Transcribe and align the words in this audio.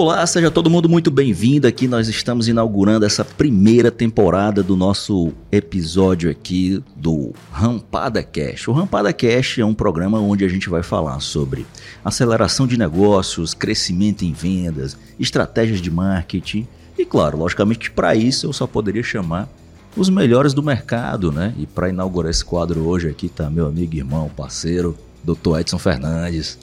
Olá, 0.00 0.24
seja 0.28 0.48
todo 0.48 0.70
mundo 0.70 0.88
muito 0.88 1.10
bem-vindo 1.10 1.66
aqui. 1.66 1.88
Nós 1.88 2.06
estamos 2.06 2.46
inaugurando 2.46 3.04
essa 3.04 3.24
primeira 3.24 3.90
temporada 3.90 4.62
do 4.62 4.76
nosso 4.76 5.32
episódio 5.50 6.30
aqui 6.30 6.80
do 6.94 7.32
Rampada 7.50 8.22
Cash. 8.22 8.68
O 8.68 8.72
Rampada 8.72 9.12
Cash 9.12 9.58
é 9.58 9.64
um 9.64 9.74
programa 9.74 10.20
onde 10.20 10.44
a 10.44 10.48
gente 10.48 10.68
vai 10.68 10.84
falar 10.84 11.18
sobre 11.18 11.66
aceleração 12.04 12.64
de 12.64 12.78
negócios, 12.78 13.54
crescimento 13.54 14.24
em 14.24 14.32
vendas, 14.32 14.96
estratégias 15.18 15.80
de 15.80 15.90
marketing 15.90 16.68
e, 16.96 17.04
claro, 17.04 17.36
logicamente, 17.36 17.90
para 17.90 18.14
isso 18.14 18.46
eu 18.46 18.52
só 18.52 18.68
poderia 18.68 19.02
chamar 19.02 19.48
os 19.96 20.08
melhores 20.08 20.54
do 20.54 20.62
mercado, 20.62 21.32
né? 21.32 21.52
E 21.58 21.66
para 21.66 21.88
inaugurar 21.88 22.30
esse 22.30 22.44
quadro 22.44 22.86
hoje 22.86 23.08
aqui 23.08 23.28
tá 23.28 23.50
meu 23.50 23.66
amigo, 23.66 23.96
irmão, 23.96 24.30
parceiro, 24.36 24.96
Dr. 25.24 25.58
Edson 25.58 25.78
Fernandes. 25.78 26.56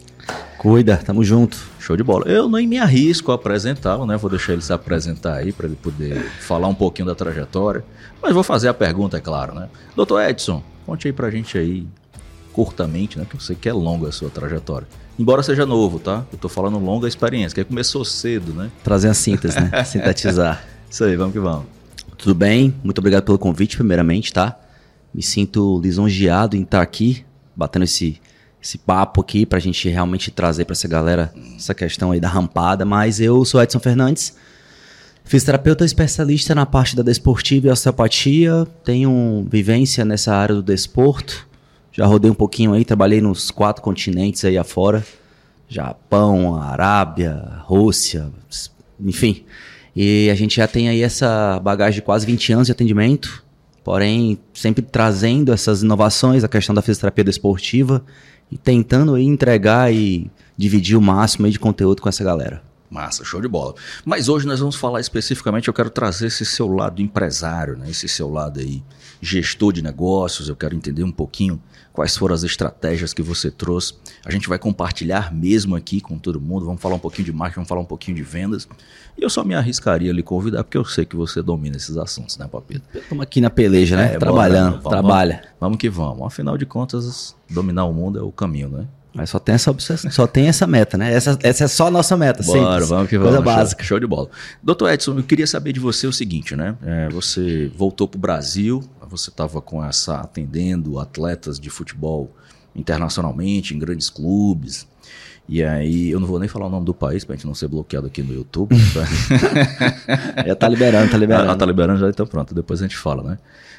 Cuida, 0.58 0.98
tamo 0.98 1.24
junto. 1.24 1.58
Show 1.80 1.96
de 1.96 2.04
bola. 2.04 2.26
Eu 2.28 2.50
nem 2.50 2.66
me 2.66 2.80
arrisco 2.80 3.32
a 3.32 3.36
apresentá-lo, 3.36 4.06
né? 4.06 4.18
Vou 4.18 4.30
deixar 4.30 4.54
ele 4.54 4.62
se 4.64 4.74
apresentar 4.74 5.36
aí 5.36 5.54
para 5.54 5.68
ele 5.68 5.76
poder 5.76 6.20
falar 6.40 6.68
um 6.68 6.74
pouquinho 6.74 7.08
da 7.08 7.14
trajetória. 7.14 7.86
Mas 8.22 8.34
vou 8.34 8.42
fazer 8.42 8.68
a 8.68 8.74
pergunta, 8.74 9.18
é 9.18 9.20
claro, 9.20 9.54
né? 9.54 9.70
Doutor 9.96 10.22
Edson, 10.28 10.64
conte 10.86 11.08
aí 11.08 11.14
pra 11.14 11.30
gente 11.30 11.58
aí, 11.58 11.86
curtamente, 12.52 13.20
né? 13.20 13.28
Que 13.30 13.36
eu 13.36 13.40
sei 13.40 13.56
que 13.56 13.70
é 13.70 13.74
longa 13.74 14.10
a 14.10 14.12
sua 14.12 14.30
trajetória. 14.30 14.88
Embora 15.20 15.44
seja 15.44 15.66
novo, 15.66 16.00
tá? 16.00 16.26
Eu 16.32 16.38
tô 16.38 16.50
falando 16.50 16.80
longa 16.80 17.08
experiência, 17.08 17.56
que 17.56 17.64
começou 17.64 18.04
cedo, 18.04 18.52
né? 18.52 18.72
Trazer 18.84 19.10
a 19.10 19.14
síntese, 19.14 19.60
né? 19.60 19.84
Sintetizar. 19.86 20.66
Isso 20.90 21.04
aí, 21.04 21.16
vamos 21.16 21.34
que 21.34 21.40
vamos. 21.40 21.66
Tudo 22.18 22.34
bem? 22.34 22.74
Muito 22.84 22.98
obrigado 23.00 23.24
pelo 23.24 23.38
convite, 23.38 23.78
primeiramente, 23.78 24.34
tá? 24.34 24.58
Me 25.14 25.22
sinto 25.22 25.80
lisonjeado 25.80 26.58
em 26.58 26.64
estar 26.64 26.82
aqui, 26.82 27.24
batendo 27.56 27.84
esse 27.84 28.20
esse 28.66 28.80
papo 28.80 29.22
aqui 29.22 29.46
para 29.46 29.60
a 29.60 29.62
gente 29.62 29.88
realmente 29.88 30.32
trazer 30.32 30.66
para 30.66 30.74
essa 30.74 30.88
galera 30.88 31.32
essa 31.56 31.76
questão 31.76 32.12
aí 32.12 32.20
da 32.20 32.28
rampada. 32.28 32.84
Mas 32.84 33.20
eu 33.20 33.46
sou 33.46 33.62
Edson 33.62 33.80
Fernandes, 33.80 34.36
fisioterapeuta 35.24 35.86
especialista 35.86 36.56
na 36.56 36.66
parte 36.66 36.96
da 36.96 37.04
desportiva 37.04 37.68
e 37.68 37.70
osteopatia, 37.70 38.66
tenho 38.84 39.46
vivência 39.52 40.04
nessa 40.04 40.34
área 40.34 40.56
do 40.56 40.64
desporto. 40.64 41.48
Já 41.92 42.08
rodei 42.08 42.32
um 42.32 42.36
pouquinho 42.36 42.74
aí, 42.74 42.84
trabalhei 42.84 43.22
nos 43.22 43.52
quatro 43.52 43.84
continentes 43.84 44.44
aí 44.44 44.58
afora. 44.58 45.06
Japão, 45.70 46.60
Arábia, 46.60 47.62
Rússia, 47.66 48.32
enfim. 49.00 49.46
E 49.96 50.28
a 50.32 50.36
gente 50.36 50.56
já 50.56 50.68
tem 50.68 50.90
aí 50.90 51.04
essa 51.04 51.60
bagagem 51.60 52.00
de 52.00 52.02
quase 52.02 52.26
20 52.26 52.54
anos 52.54 52.66
de 52.66 52.72
atendimento, 52.72 53.44
porém 53.84 54.40
sempre 54.56 54.82
trazendo 54.82 55.54
essas 55.54 55.84
inovações, 55.84 56.44
a 56.44 56.48
questão 56.48 56.74
da 56.74 56.82
fisioterapia 56.82 57.24
desportiva 57.24 58.04
e 58.52 58.58
tentando 58.58 59.16
aí 59.16 59.24
entregar 59.24 59.94
e 59.94 60.30
dividir 60.58 60.96
o 60.96 61.02
máximo 61.02 61.50
de 61.50 61.60
conteúdo 61.60 62.02
com 62.02 62.10
essa 62.10 62.24
galera. 62.24 62.62
Massa, 62.90 63.26
show 63.26 63.42
de 63.42 63.48
bola. 63.48 63.76
Mas 64.06 64.30
hoje 64.30 64.46
nós 64.48 64.60
vamos 64.60 64.76
falar 64.76 65.02
especificamente, 65.02 65.68
eu 65.68 65.74
quero 65.74 65.90
trazer 65.90 66.28
esse 66.28 66.46
seu 66.46 66.68
lado 66.68 67.02
empresário, 67.02 67.78
né? 67.78 67.90
esse 67.90 68.08
seu 68.08 68.30
lado 68.30 68.60
aí 68.60 68.84
gestor 69.22 69.74
de 69.74 69.82
negócios, 69.82 70.48
eu 70.48 70.56
quero 70.56 70.76
entender 70.76 71.04
um 71.04 71.12
pouquinho 71.12 71.62
quais 71.96 72.16
foram 72.18 72.36
as 72.36 72.44
estratégias 72.44 73.14
que 73.14 73.24
você 73.24 73.50
trouxe. 73.50 73.94
A 74.26 74.32
gente 74.32 74.50
vai 74.50 74.60
compartilhar 74.60 75.34
mesmo 75.34 75.76
aqui 75.76 76.02
com 76.02 76.18
todo 76.18 76.40
mundo, 76.40 76.66
vamos 76.66 76.82
falar 76.82 76.96
um 76.96 77.00
pouquinho 77.00 77.26
de 77.26 77.32
marketing, 77.32 77.56
vamos 77.56 77.70
falar 77.70 77.82
um 77.82 77.86
pouquinho 77.86 78.18
de 78.18 78.24
vendas. 78.24 78.68
E 79.18 79.24
eu 79.24 79.30
só 79.30 79.44
me 79.44 79.56
arriscaria 79.56 80.12
a 80.12 80.14
lhe 80.14 80.22
convidar, 80.22 80.64
porque 80.64 80.78
eu 80.78 80.84
sei 80.84 81.06
que 81.06 81.16
você 81.16 81.42
domina 81.42 81.78
esses 81.78 81.96
assuntos, 81.96 82.38
né, 82.38 82.48
Papito? 82.52 82.84
Estamos 82.94 83.24
aqui 83.24 83.40
na 83.40 83.50
peleja, 83.50 83.96
né? 83.96 84.16
É, 84.16 84.20
Trabalhando, 84.20 84.80
bora, 84.80 84.90
trabalha. 84.90 85.36
Vamos, 85.36 85.56
vamos 85.62 85.78
que 85.78 85.90
vamos. 85.90 86.28
Afinal 86.28 86.58
de 86.58 86.66
contas, 86.66 87.34
dominar 87.50 87.86
o 87.86 87.94
mundo 87.94 88.20
é 88.20 88.22
o 88.22 88.32
caminho, 88.32 88.68
né? 88.70 88.86
Mas 89.16 89.30
só 89.30 89.40
tem 89.40 89.56
essa 89.56 89.72
obsessão, 89.72 90.12
só 90.12 90.28
tem 90.28 90.48
essa 90.50 90.68
meta, 90.68 90.98
né? 90.98 91.14
Essa, 91.14 91.40
essa 91.42 91.64
é 91.64 91.68
só 91.70 91.88
a 91.88 91.92
nossa 91.92 92.18
meta, 92.18 92.44
Bora, 92.44 92.60
simples. 92.60 92.90
vamos 92.90 93.10
que 93.10 93.18
vamos. 93.18 93.34
Coisa 93.34 93.42
básica. 93.42 93.82
Show, 93.82 93.96
show 93.96 94.00
de 94.02 94.06
bola. 94.06 94.28
Doutor 94.62 94.92
Edson, 94.92 95.18
eu 95.18 95.24
queria 95.24 95.48
saber 95.48 95.72
de 95.72 95.80
você 95.80 96.06
o 96.06 96.12
seguinte, 96.12 96.54
né? 96.54 96.76
É, 96.84 97.08
você 97.08 97.72
voltou 97.78 98.10
para 98.10 98.18
o 98.18 98.20
Brasil, 98.20 98.84
você 99.10 99.30
estava 99.30 99.62
com 99.62 99.84
essa 99.84 100.18
atendendo 100.18 101.00
atletas 101.00 101.60
de 101.60 101.70
futebol 101.70 102.32
internacionalmente, 102.76 103.74
em 103.74 103.80
grandes 103.80 104.10
clubes. 104.10 104.88
E 105.48 105.64
aí, 105.64 106.10
eu 106.10 106.20
não 106.20 106.28
vou 106.28 106.40
nem 106.40 106.50
falar 106.50 106.66
o 106.66 106.70
nome 106.70 106.86
do 106.86 106.94
país 106.94 107.24
pra 107.24 107.36
gente 107.36 107.46
não 107.46 107.54
ser 107.54 107.68
bloqueado 107.68 108.08
aqui 108.08 108.24
no 108.24 108.34
YouTube. 108.34 108.76
já 110.46 110.56
tá 110.56 110.68
liberando, 110.68 111.12
tá 111.12 111.18
liberando. 111.18 111.52
Ah, 111.52 111.56
tá 111.56 111.66
liberando 111.66 112.00
já, 112.00 112.10
então 112.10 112.26
pronto, 112.26 112.54
depois 112.54 112.82
a 112.82 112.84
gente 112.86 112.98
fala, 112.98 113.24
né? 113.24 113.38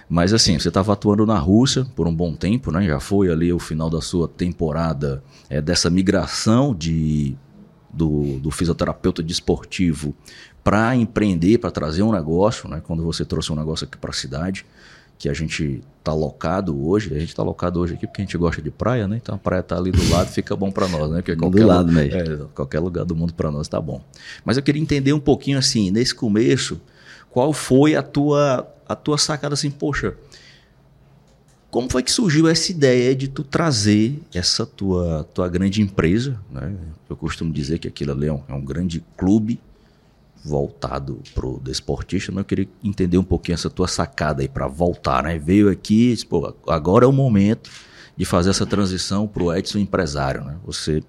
Mas 0.09 0.33
assim, 0.33 0.59
você 0.59 0.69
estava 0.69 0.93
atuando 0.93 1.27
na 1.27 1.37
Rússia 1.37 1.85
por 1.97 2.07
um 2.07 2.15
bom 2.15 2.35
tempo, 2.35 2.71
né? 2.71 2.87
Já 2.87 3.01
foi 3.01 3.31
ali 3.31 3.53
o 3.53 3.59
final 3.59 3.91
da 3.91 4.01
sua 4.01 4.29
temporada 4.29 5.23
é, 5.51 5.61
dessa 5.61 5.91
migração 5.91 6.73
de, 6.73 7.37
do, 7.93 8.39
do 8.39 8.51
fisioterapeuta 8.53 9.21
desportivo 9.21 10.15
para 10.63 10.95
empreender, 10.95 11.59
para 11.59 11.73
trazer 11.73 12.05
um 12.05 12.13
negócio, 12.13 12.69
né? 12.69 12.81
Quando 12.87 13.03
você 13.03 13.25
trouxe 13.25 13.53
um 13.53 13.57
negócio 13.57 13.85
aqui 13.85 13.97
para 13.97 14.11
a 14.11 14.15
cidade 14.15 14.65
que 15.19 15.29
a 15.29 15.33
gente 15.33 15.83
está 15.99 16.13
locado 16.13 16.87
hoje, 16.87 17.13
a 17.15 17.19
gente 17.19 17.31
está 17.31 17.43
locado 17.43 17.81
hoje 17.81 17.95
aqui 17.95 18.07
porque 18.07 18.23
a 18.23 18.25
gente 18.25 18.39
gosta 18.39 18.63
de 18.63 18.71
praia, 18.71 19.09
né? 19.09 19.17
Então 19.21 19.35
a 19.35 19.39
praia 19.39 19.61
está 19.61 19.77
ali 19.77 19.91
do 19.91 20.09
lado, 20.11 20.29
fica 20.29 20.55
bom 20.55 20.71
para 20.71 20.87
nós, 20.87 21.11
né? 21.11 21.17
Porque 21.17 21.35
qualquer, 21.35 21.61
do 21.61 21.67
lado 21.67 21.93
mesmo. 21.93 22.21
É, 22.21 22.47
qualquer 22.55 22.81
lugar 22.81 23.05
do 23.05 23.17
mundo 23.17 23.35
para 23.35 23.51
nós 23.51 23.63
está 23.63 23.81
bom. 23.81 24.01
Mas 24.45 24.57
eu 24.57 24.63
queria 24.63 24.81
entender 24.81 25.13
um 25.13 25.21
pouquinho 25.21 25.59
assim, 25.59 25.91
nesse 25.91 26.15
começo, 26.15 26.81
qual 27.31 27.53
foi 27.53 27.97
a 27.97 28.03
tua 28.03 28.73
a 28.89 28.95
tua 28.95 29.19
sacada 29.19 29.55
assim, 29.55 29.69
poxa, 29.69 30.15
como 31.71 31.91
foi 31.91 32.05
que 32.05 32.13
surgiu 32.13 32.47
essa 32.47 32.71
ideia 32.71 33.15
de 33.17 33.27
tu 33.27 33.43
trazer 33.43 34.21
essa 34.33 34.65
tua 34.65 35.25
tua 35.35 35.49
grande 35.49 35.83
empresa, 35.83 36.41
né? 36.51 36.73
Eu 37.11 37.17
costumo 37.17 37.53
dizer 37.53 37.79
que 37.79 37.89
aquilo 37.89 38.13
ali 38.13 38.29
é 38.29 38.33
um, 38.33 38.43
é 38.49 38.55
um 38.55 38.65
grande 38.65 39.05
clube 39.17 39.59
voltado 40.45 41.21
pro 41.35 41.61
desportista, 41.63 42.31
né? 42.31 42.41
eu 42.41 42.45
queria 42.45 42.69
entender 42.83 43.19
um 43.19 43.25
pouquinho 43.25 43.55
essa 43.55 43.69
tua 43.69 43.89
sacada 43.89 44.43
aí 44.43 44.49
para 44.49 44.69
voltar, 44.69 45.23
né? 45.23 45.39
Veio 45.39 45.69
aqui, 45.71 46.13
disse, 46.13 46.27
pô, 46.27 46.55
agora 46.69 47.05
é 47.05 47.09
o 47.09 47.13
momento 47.13 47.71
de 48.17 48.25
fazer 48.25 48.51
essa 48.51 48.65
transição 48.65 49.27
pro 49.27 49.55
Edson 49.55 49.79
empresário, 49.79 50.45
né? 50.45 50.57
Você 50.65 51.03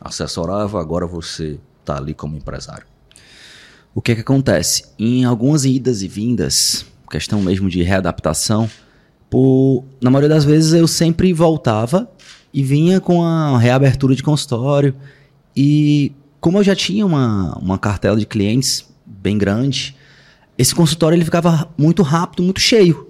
assessorava, 0.00 0.80
agora 0.80 1.06
você 1.06 1.58
tá 1.84 1.96
ali 1.96 2.14
como 2.14 2.36
empresário. 2.36 2.86
O 3.94 4.02
que 4.02 4.14
que 4.14 4.20
acontece? 4.20 4.84
Em 4.98 5.24
algumas 5.24 5.64
idas 5.64 6.02
e 6.02 6.08
vindas, 6.08 6.86
questão 7.10 7.40
mesmo 7.40 7.68
de 7.68 7.82
readaptação, 7.82 8.68
por, 9.28 9.84
na 10.00 10.10
maioria 10.10 10.28
das 10.28 10.44
vezes 10.44 10.72
eu 10.72 10.86
sempre 10.86 11.32
voltava 11.32 12.10
e 12.52 12.62
vinha 12.62 13.00
com 13.00 13.24
a 13.24 13.58
reabertura 13.58 14.14
de 14.14 14.22
consultório 14.22 14.94
e 15.56 16.12
como 16.46 16.58
eu 16.58 16.62
já 16.62 16.76
tinha 16.76 17.04
uma, 17.04 17.58
uma 17.58 17.76
cartela 17.76 18.16
de 18.16 18.24
clientes 18.24 18.88
bem 19.04 19.36
grande, 19.36 19.96
esse 20.56 20.72
consultório 20.72 21.16
ele 21.16 21.24
ficava 21.24 21.68
muito 21.76 22.04
rápido, 22.04 22.44
muito 22.44 22.60
cheio. 22.60 23.08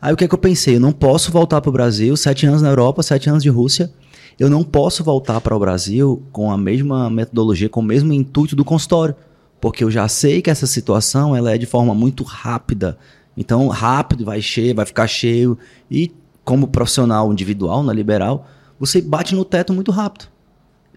Aí 0.00 0.14
o 0.14 0.16
que 0.16 0.24
é 0.24 0.28
que 0.28 0.32
eu 0.32 0.38
pensei? 0.38 0.76
Eu 0.76 0.80
não 0.80 0.90
posso 0.90 1.30
voltar 1.30 1.60
para 1.60 1.68
o 1.68 1.72
Brasil, 1.74 2.16
sete 2.16 2.46
anos 2.46 2.62
na 2.62 2.70
Europa, 2.70 3.02
sete 3.02 3.28
anos 3.28 3.42
de 3.42 3.50
Rússia. 3.50 3.92
Eu 4.40 4.48
não 4.48 4.64
posso 4.64 5.04
voltar 5.04 5.42
para 5.42 5.54
o 5.54 5.58
Brasil 5.58 6.22
com 6.32 6.50
a 6.50 6.56
mesma 6.56 7.10
metodologia, 7.10 7.68
com 7.68 7.80
o 7.80 7.82
mesmo 7.82 8.14
intuito 8.14 8.56
do 8.56 8.64
consultório, 8.64 9.14
porque 9.60 9.84
eu 9.84 9.90
já 9.90 10.08
sei 10.08 10.40
que 10.40 10.48
essa 10.48 10.66
situação 10.66 11.36
ela 11.36 11.52
é 11.52 11.58
de 11.58 11.66
forma 11.66 11.94
muito 11.94 12.24
rápida. 12.24 12.96
Então, 13.36 13.68
rápido, 13.68 14.24
vai 14.24 14.40
cheio, 14.40 14.74
vai 14.74 14.86
ficar 14.86 15.06
cheio. 15.06 15.58
E 15.90 16.10
como 16.42 16.68
profissional 16.68 17.30
individual 17.30 17.82
na 17.82 17.92
liberal, 17.92 18.48
você 18.80 19.02
bate 19.02 19.34
no 19.34 19.44
teto 19.44 19.70
muito 19.74 19.92
rápido 19.92 20.32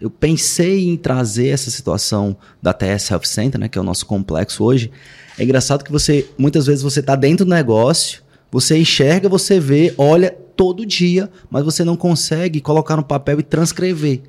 eu 0.00 0.10
pensei 0.10 0.88
em 0.88 0.96
trazer 0.96 1.48
essa 1.48 1.70
situação 1.70 2.36
da 2.62 2.72
TS 2.72 3.10
Health 3.10 3.24
Center, 3.24 3.60
né, 3.60 3.68
que 3.68 3.78
é 3.78 3.80
o 3.80 3.84
nosso 3.84 4.06
complexo 4.06 4.62
hoje. 4.62 4.90
É 5.38 5.44
engraçado 5.44 5.84
que 5.84 5.90
você, 5.90 6.28
muitas 6.38 6.66
vezes, 6.66 6.82
você 6.82 7.00
está 7.00 7.16
dentro 7.16 7.44
do 7.44 7.50
negócio, 7.50 8.22
você 8.50 8.78
enxerga, 8.78 9.28
você 9.28 9.58
vê, 9.58 9.92
olha 9.98 10.30
todo 10.56 10.86
dia, 10.86 11.30
mas 11.50 11.64
você 11.64 11.84
não 11.84 11.96
consegue 11.96 12.60
colocar 12.60 12.96
no 12.96 13.02
papel 13.02 13.40
e 13.40 13.42
transcrever. 13.42 14.22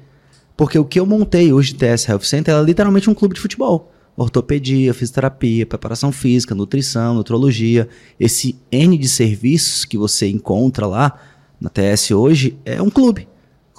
Porque 0.58 0.78
o 0.78 0.86
que 0.86 1.00
eu 1.00 1.06
montei 1.06 1.54
hoje 1.54 1.74
de 1.74 1.80
TS 1.80 2.08
Health 2.10 2.24
Center 2.24 2.54
é 2.54 2.62
literalmente 2.62 3.10
um 3.10 3.14
clube 3.14 3.36
de 3.36 3.42
futebol. 3.42 3.92
Ortopedia, 4.18 4.94
fisioterapia, 4.94 5.66
preparação 5.66 6.12
física, 6.12 6.54
nutrição, 6.54 7.14
nutrologia. 7.14 7.88
Esse 8.20 8.58
N 8.70 8.98
de 8.98 9.08
serviços 9.08 9.86
que 9.86 9.98
você 9.98 10.28
encontra 10.28 10.86
lá 10.86 11.18
na 11.62 11.70
TS 11.70 12.12
hoje 12.12 12.58
é 12.66 12.82
um 12.82 12.90
clube. 12.90 13.28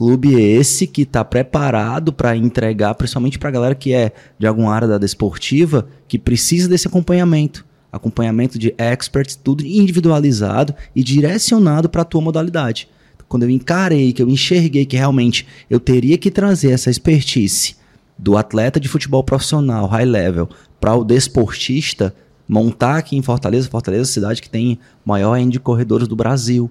Clube 0.00 0.32
esse 0.32 0.86
que 0.86 1.02
está 1.02 1.22
preparado 1.22 2.10
para 2.10 2.34
entregar, 2.34 2.94
principalmente 2.94 3.38
para 3.38 3.50
a 3.50 3.52
galera 3.52 3.74
que 3.74 3.92
é 3.92 4.12
de 4.38 4.46
alguma 4.46 4.72
área 4.72 4.88
da 4.88 4.96
desportiva, 4.96 5.86
que 6.08 6.18
precisa 6.18 6.66
desse 6.66 6.88
acompanhamento. 6.88 7.66
Acompanhamento 7.92 8.58
de 8.58 8.74
experts, 8.78 9.36
tudo 9.36 9.62
individualizado 9.62 10.74
e 10.96 11.04
direcionado 11.04 11.86
para 11.86 12.00
a 12.00 12.04
tua 12.06 12.22
modalidade. 12.22 12.88
Quando 13.28 13.42
eu 13.42 13.50
encarei, 13.50 14.14
que 14.14 14.22
eu 14.22 14.28
enxerguei 14.30 14.86
que 14.86 14.96
realmente 14.96 15.46
eu 15.68 15.78
teria 15.78 16.16
que 16.16 16.30
trazer 16.30 16.70
essa 16.70 16.88
expertise 16.88 17.76
do 18.18 18.38
atleta 18.38 18.80
de 18.80 18.88
futebol 18.88 19.22
profissional, 19.22 19.86
high 19.86 20.06
level, 20.06 20.48
para 20.80 20.94
o 20.94 21.04
desportista, 21.04 22.14
montar 22.48 22.96
aqui 22.96 23.18
em 23.18 23.22
Fortaleza, 23.22 23.68
Fortaleza 23.68 24.04
é 24.04 24.08
a 24.08 24.14
cidade 24.14 24.40
que 24.40 24.48
tem 24.48 24.78
maior 25.04 25.36
end 25.36 25.52
de 25.52 25.60
corredores 25.60 26.08
do 26.08 26.16
Brasil 26.16 26.70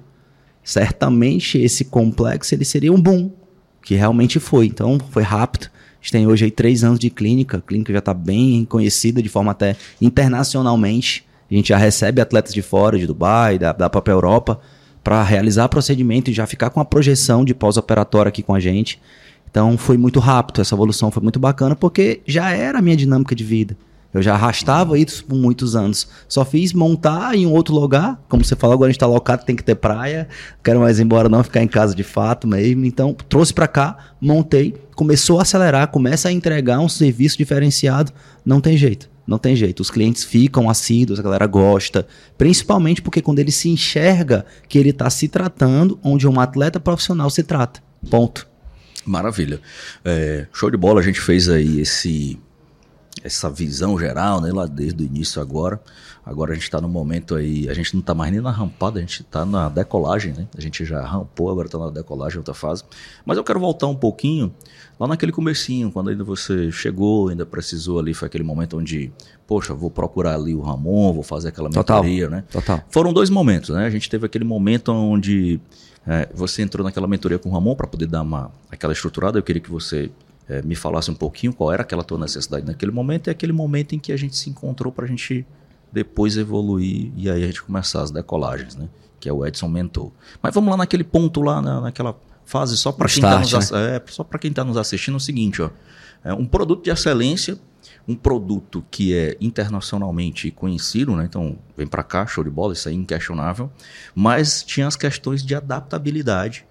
certamente 0.69 1.57
esse 1.57 1.83
complexo 1.83 2.54
ele 2.54 2.63
seria 2.63 2.94
um 2.94 3.01
boom, 3.01 3.31
que 3.81 3.95
realmente 3.95 4.39
foi. 4.39 4.68
Então 4.68 5.00
foi 5.10 5.24
rápido. 5.24 5.66
A 5.66 5.95
gente 6.00 6.12
tem 6.12 6.27
hoje 6.27 6.45
aí 6.45 6.51
três 6.51 6.83
anos 6.83 7.00
de 7.00 7.10
clínica, 7.10 7.57
a 7.57 7.62
clínica 7.62 7.92
já 7.92 7.98
está 7.98 8.13
bem 8.13 8.63
conhecida 8.66 9.19
de 9.19 9.30
forma 9.30 9.51
até 9.51 9.75
internacionalmente. 10.00 11.25
A 11.50 11.56
gente 11.56 11.69
já 11.69 11.77
recebe 11.77 12.21
atletas 12.21 12.54
de 12.54 12.62
fora, 12.62 13.00
de 13.00 13.07
Dubai, 13.07 13.57
da, 13.57 13.74
da 13.74 13.89
própria 13.89 14.13
Europa, 14.13 14.60
para 15.04 15.24
realizar 15.24 15.68
procedimento 15.69 16.30
e 16.30 16.33
já 16.36 16.45
ficar 16.45 16.69
com 16.69 16.80
a 16.80 16.86
projeção 16.86 17.44
de 17.44 17.56
pós-operatório 17.56 18.30
aqui 18.30 18.44
com 18.44 18.54
a 18.54 18.60
gente. 18.60 19.01
Então 19.50 19.75
foi 19.75 19.98
muito 19.98 20.19
rápido, 20.19 20.62
essa 20.62 20.75
evolução 20.75 21.10
foi 21.10 21.24
muito 21.24 21.39
bacana, 21.39 21.75
porque 21.75 22.21
já 22.27 22.51
era 22.51 22.77
a 22.77 22.81
minha 22.81 22.95
dinâmica 22.95 23.33
de 23.33 23.44
vida. 23.44 23.75
Eu 24.13 24.21
já 24.23 24.33
arrastava 24.33 24.97
isso 24.97 25.23
por 25.23 25.35
muitos 25.35 25.75
anos. 25.75 26.07
Só 26.27 26.44
fiz 26.44 26.73
montar 26.73 27.35
em 27.35 27.45
um 27.45 27.51
outro 27.51 27.75
lugar. 27.75 28.19
Como 28.27 28.44
você 28.44 28.56
falou, 28.56 28.73
agora 28.73 28.88
a 28.88 28.91
gente 28.91 28.97
está 28.97 29.06
locado, 29.06 29.45
tem 29.45 29.56
que 29.56 29.63
ter 29.63 29.75
praia. 29.75 30.27
Quero 30.63 30.79
mais 30.79 31.00
ir 31.00 31.03
embora, 31.03 31.29
não 31.29 31.44
ficar 31.44 31.61
em 31.61 31.67
casa 31.67 31.94
de 31.94 32.03
fato 32.03 32.47
mesmo. 32.47 32.85
Então, 32.85 33.15
trouxe 33.27 33.53
para 33.53 33.67
cá, 33.67 33.97
montei, 34.19 34.75
começou 34.95 35.38
a 35.38 35.44
acelerar, 35.44 35.89
começa 35.89 36.27
a 36.27 36.31
entregar 36.31 36.79
um 36.79 36.89
serviço 36.89 37.38
diferenciado. 37.38 38.11
Não 38.44 38.59
tem 38.59 38.75
jeito. 38.75 39.07
Não 39.27 39.38
tem 39.38 39.56
jeito. 39.56 39.81
Os 39.81 39.91
clientes 39.91 40.23
ficam 40.23 40.67
assíduos, 40.67 41.19
a 41.19 41.23
galera 41.23 41.45
gosta. 41.45 42.07
Principalmente 42.35 43.03
porque 43.03 43.21
quando 43.21 43.38
ele 43.38 43.51
se 43.51 43.69
enxerga 43.69 44.44
que 44.67 44.79
ele 44.79 44.89
está 44.89 45.07
se 45.07 45.27
tratando 45.27 46.00
onde 46.03 46.27
um 46.27 46.39
atleta 46.39 46.79
profissional 46.79 47.29
se 47.29 47.44
trata. 47.44 47.79
Ponto. 48.09 48.47
Maravilha. 49.06 49.61
É, 50.03 50.47
show 50.51 50.71
de 50.71 50.77
bola, 50.77 51.00
a 51.00 51.03
gente 51.03 51.21
fez 51.21 51.47
aí 51.47 51.79
esse 51.79 52.39
essa 53.24 53.50
visão 53.50 53.98
geral, 53.98 54.42
né, 54.42 54.51
lá 54.51 54.66
desde 54.66 55.04
o 55.04 55.06
início 55.06 55.42
agora. 55.42 55.80
Agora 56.25 56.51
a 56.51 56.54
gente 56.54 56.63
está 56.63 56.80
no 56.80 56.88
momento 56.88 57.33
aí, 57.33 57.68
a 57.69 57.74
gente 57.74 57.94
não 57.94 58.01
está 58.01 58.13
mais 58.13 58.31
nem 58.31 58.39
na 58.39 58.51
rampada, 58.51 59.00
a 59.00 59.01
gente 59.01 59.21
está 59.21 59.45
na 59.45 59.68
decolagem, 59.68 60.33
né? 60.33 60.48
A 60.56 60.62
gente 60.62 60.86
já 60.86 61.01
rampou, 61.01 61.50
agora 61.50 61.68
está 61.68 61.80
na 61.80 61.89
decolagem, 61.89 62.38
outra 62.38 62.54
fase. 62.54 62.83
Mas 63.25 63.38
eu 63.38 63.44
quero 63.44 63.60
voltar 63.60 63.88
um 63.88 63.95
pouquinho 63.95 64.54
lá 65.00 65.07
naquele 65.07 65.31
comecinho, 65.31 65.92
quando 65.92 66.12
ainda 66.12 66.24
você 66.24 66.71
chegou, 66.71 67.30
ainda 67.30 67.45
precisou 67.45 67.98
ali, 67.98 68.13
foi 68.13 68.27
aquele 68.27 68.44
momento 68.44 68.77
onde, 68.77 69.12
poxa, 69.48 69.74
vou 69.74 69.89
procurar 69.89 70.36
ali 70.36 70.54
o 70.54 70.62
Ramon, 70.62 71.13
vou 71.13 71.24
fazer 71.24 71.50
aquela 71.50 71.69
mentoria, 71.69 72.25
Total. 72.25 72.30
né? 72.30 72.44
Total. 72.51 72.83
Foram 72.89 73.12
dois 73.12 73.30
momentos, 73.31 73.69
né? 73.69 73.86
A 73.86 73.89
gente 73.89 74.07
teve 74.07 74.25
aquele 74.25 74.45
momento 74.45 74.92
onde 74.92 75.60
é, 76.06 76.30
você 76.33 76.62
entrou 76.62 76.83
naquela 76.83 77.07
mentoria 77.07 77.39
com 77.39 77.50
o 77.50 77.51
Ramon 77.51 77.75
para 77.75 77.88
poder 77.88 78.07
dar 78.07 78.21
uma, 78.21 78.51
aquela 78.69 78.94
estruturada. 78.94 79.39
Eu 79.39 79.44
queria 79.44 79.62
que 79.62 79.71
você 79.71 80.12
é, 80.50 80.63
me 80.63 80.75
falasse 80.75 81.12
um 81.12 81.16
pouquinho 81.16 81.54
qual 81.54 81.72
era 81.72 81.84
aquela 81.84 82.04
tua 82.04 82.18
necessidade 82.18 82.66
naquele 82.66 82.92
momento 82.92 83.28
e 83.28 83.30
aquele 83.30 83.54
momento 83.54 83.94
em 83.94 84.00
que 84.00 84.12
a 84.12 84.18
gente 84.18 84.36
se 84.36 84.50
encontrou 84.50 84.92
para 84.92 85.06
a 85.06 85.07
gente 85.07 85.46
depois 85.92 86.38
evoluir 86.38 87.12
e 87.16 87.30
aí 87.30 87.44
a 87.44 87.46
gente 87.46 87.62
começar 87.62 88.01
as 88.01 88.10
decolagens, 88.10 88.75
né? 88.75 88.90
Que 89.19 89.30
é 89.30 89.34
o 89.34 89.46
Edson 89.46 89.68
Mentor. 89.68 90.12
Mas 90.42 90.54
vamos 90.54 90.72
lá 90.72 90.78
naquele 90.78 91.04
ponto 91.04 91.42
lá, 91.42 91.62
na, 91.62 91.81
naquela 91.81 92.19
fase, 92.46 92.75
só 92.78 92.92
para 92.92 93.07
quem 93.07 93.24
está 93.24 93.40
nos, 93.40 93.72
né? 93.72 93.96
é, 93.96 94.04
só 94.07 94.24
quem 94.24 94.51
tá 94.51 94.63
nos 94.63 94.75
assistindo, 94.75 95.16
é 95.16 95.18
o 95.18 95.19
seguinte, 95.19 95.62
ó. 95.62 95.69
É 96.24 96.34
um 96.34 96.46
produto 96.46 96.84
de 96.84 96.90
excelência, 96.90 97.57
um 98.07 98.16
produto 98.16 98.84
que 98.90 99.13
é 99.13 99.38
internacionalmente 99.40 100.50
conhecido, 100.52 101.16
né? 101.16 101.25
Então, 101.25 101.57
vem 101.78 101.88
para 101.88 102.04
cá, 102.04 102.25
show 102.25 102.44
de 102.44 102.50
bola, 102.50 102.74
isso 102.74 102.90
aí 102.90 102.95
é 102.95 102.98
inquestionável. 102.98 103.72
Mas 104.16 104.63
tinha 104.63 104.88
as 104.88 104.95
questões 104.95 105.44
de 105.44 105.54
adaptabilidade 105.54 106.66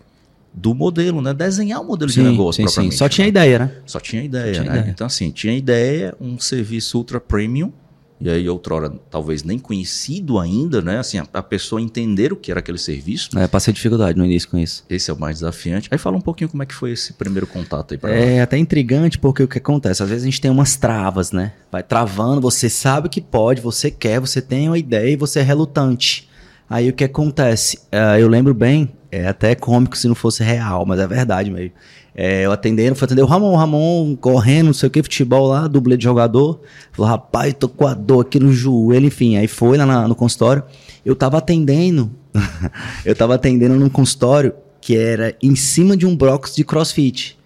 do 0.59 0.75
modelo, 0.75 1.23
né? 1.23 1.33
Desenhar 1.33 1.81
o 1.81 1.85
modelo 1.85 2.11
sim, 2.11 2.23
de 2.23 2.31
negócio 2.31 2.69
sim, 2.69 2.83
sim. 2.83 2.91
Só 2.91 3.05
né? 3.05 3.09
tinha 3.09 3.27
ideia, 3.27 3.59
né? 3.61 3.73
Só 3.87 4.01
tinha 4.01 4.23
ideia, 4.23 4.53
tinha 4.53 4.65
né? 4.65 4.79
ideia. 4.79 4.91
Então, 4.91 5.07
assim, 5.07 5.31
tinha 5.31 5.57
ideia, 5.57 6.15
um 6.21 6.39
serviço 6.39 6.99
ultra 6.99 7.21
premium, 7.21 7.73
e 8.21 8.29
aí 8.29 8.49
outrora 8.49 8.91
talvez 9.09 9.45
nem 9.45 9.61
conhecido 9.61 10.41
ainda, 10.41 10.83
né? 10.83 10.99
Assim, 10.99 11.19
a, 11.19 11.27
a 11.33 11.43
pessoa 11.43 11.81
entender 11.81 12.33
o 12.33 12.37
que 12.37 12.51
era 12.51 12.59
aquele 12.59 12.79
serviço. 12.79 13.39
É, 13.39 13.47
passei 13.47 13.73
dificuldade 13.73 14.19
no 14.19 14.25
início 14.25 14.49
com 14.49 14.59
isso. 14.59 14.85
Esse 14.91 15.11
é 15.11 15.15
o 15.15 15.19
mais 15.19 15.37
desafiante. 15.37 15.89
Aí 15.93 15.99
fala 15.99 16.17
um 16.17 16.21
pouquinho 16.21 16.51
como 16.51 16.63
é 16.63 16.67
que 16.67 16.75
foi 16.75 16.91
esse 16.91 17.13
primeiro 17.13 17.47
contato 17.47 17.93
aí 17.93 17.99
para 17.99 18.11
É 18.11 18.41
até 18.41 18.59
intrigante 18.59 19.19
porque 19.19 19.45
o 19.45 19.49
que 19.49 19.59
acontece? 19.59 20.03
Às 20.03 20.09
vezes 20.09 20.25
a 20.25 20.27
gente 20.27 20.41
tem 20.41 20.51
umas 20.51 20.77
travas, 20.77 21.31
né? 21.31 21.53
Vai 21.71 21.83
travando, 21.85 22.41
você 22.41 22.69
sabe 22.69 23.09
que 23.09 23.21
pode, 23.21 23.61
você 23.61 23.89
quer, 23.89 24.19
você 24.19 24.43
tem 24.43 24.69
uma 24.69 24.79
ideia 24.79 25.13
e 25.13 25.17
você 25.17 25.39
é 25.39 25.43
relutante. 25.43 26.29
Aí 26.69 26.89
o 26.89 26.93
que 26.93 27.05
acontece? 27.05 27.79
Uh, 27.93 28.19
eu 28.19 28.29
lembro 28.29 28.53
bem, 28.53 28.91
é 29.11 29.27
até 29.27 29.55
cômico 29.55 29.97
se 29.97 30.07
não 30.07 30.15
fosse 30.15 30.43
real, 30.43 30.85
mas 30.87 31.01
é 31.01 31.07
verdade 31.07 31.51
mesmo. 31.51 31.73
É, 32.15 32.45
eu 32.45 32.51
atendendo, 32.51 32.97
fui 32.97 33.05
atender 33.05 33.23
o 33.23 33.27
Ramon, 33.27 33.55
Ramon 33.55 34.17
correndo, 34.17 34.67
não 34.67 34.73
sei 34.73 34.89
o 34.89 34.91
que, 34.91 35.03
futebol 35.03 35.47
lá, 35.47 35.69
dublê 35.69 35.97
de 35.97 36.03
jogador. 36.03 36.61
Falou, 36.93 37.11
rapaz, 37.11 37.55
tô 37.57 37.69
com 37.69 37.87
a 37.87 37.95
dor 37.95 38.23
aqui 38.23 38.41
no 38.41 38.53
joelho, 38.53 39.07
enfim. 39.07 39.37
Aí 39.37 39.47
foi 39.47 39.79
lá 39.79 39.87
na, 39.87 40.09
no 40.09 40.17
consultório. 40.17 40.65
Eu 41.05 41.15
tava 41.15 41.39
atendendo, 41.39 42.11
eu 43.05 43.15
tava 43.15 43.37
atendendo 43.37 43.77
num 43.77 43.89
consultório 43.89 44.53
que 44.81 44.97
era 44.97 45.37
em 45.41 45.55
cima 45.55 45.97
de 45.97 46.07
um 46.07 46.17
box 46.17 46.57
de 46.57 46.65
crossfit. 46.65 47.39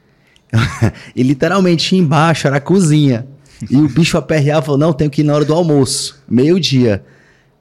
e 1.14 1.22
literalmente 1.22 1.94
embaixo 1.94 2.46
era 2.46 2.56
a 2.56 2.60
cozinha. 2.60 3.26
E 3.70 3.76
o 3.76 3.88
bicho 3.88 4.16
aperreava 4.16 4.62
falou: 4.62 4.78
Não, 4.78 4.92
tenho 4.92 5.10
que 5.10 5.20
ir 5.20 5.24
na 5.24 5.34
hora 5.34 5.44
do 5.44 5.54
almoço, 5.54 6.22
meio-dia. 6.28 7.04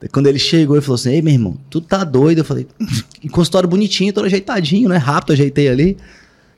Quando 0.10 0.28
ele 0.28 0.40
chegou, 0.40 0.76
ele 0.76 0.82
falou 0.82 0.96
assim: 0.96 1.12
Ei, 1.12 1.22
meu 1.22 1.34
irmão, 1.34 1.58
tu 1.70 1.82
tá 1.82 2.04
doido? 2.04 2.40
Eu 2.40 2.46
falei: 2.46 2.68
E 3.22 3.30
consultório 3.30 3.70
bonitinho, 3.70 4.14
todo 4.14 4.26
ajeitadinho, 4.26 4.90
né? 4.90 4.98
Rápido, 4.98 5.34
ajeitei 5.34 5.70
ali. 5.70 5.98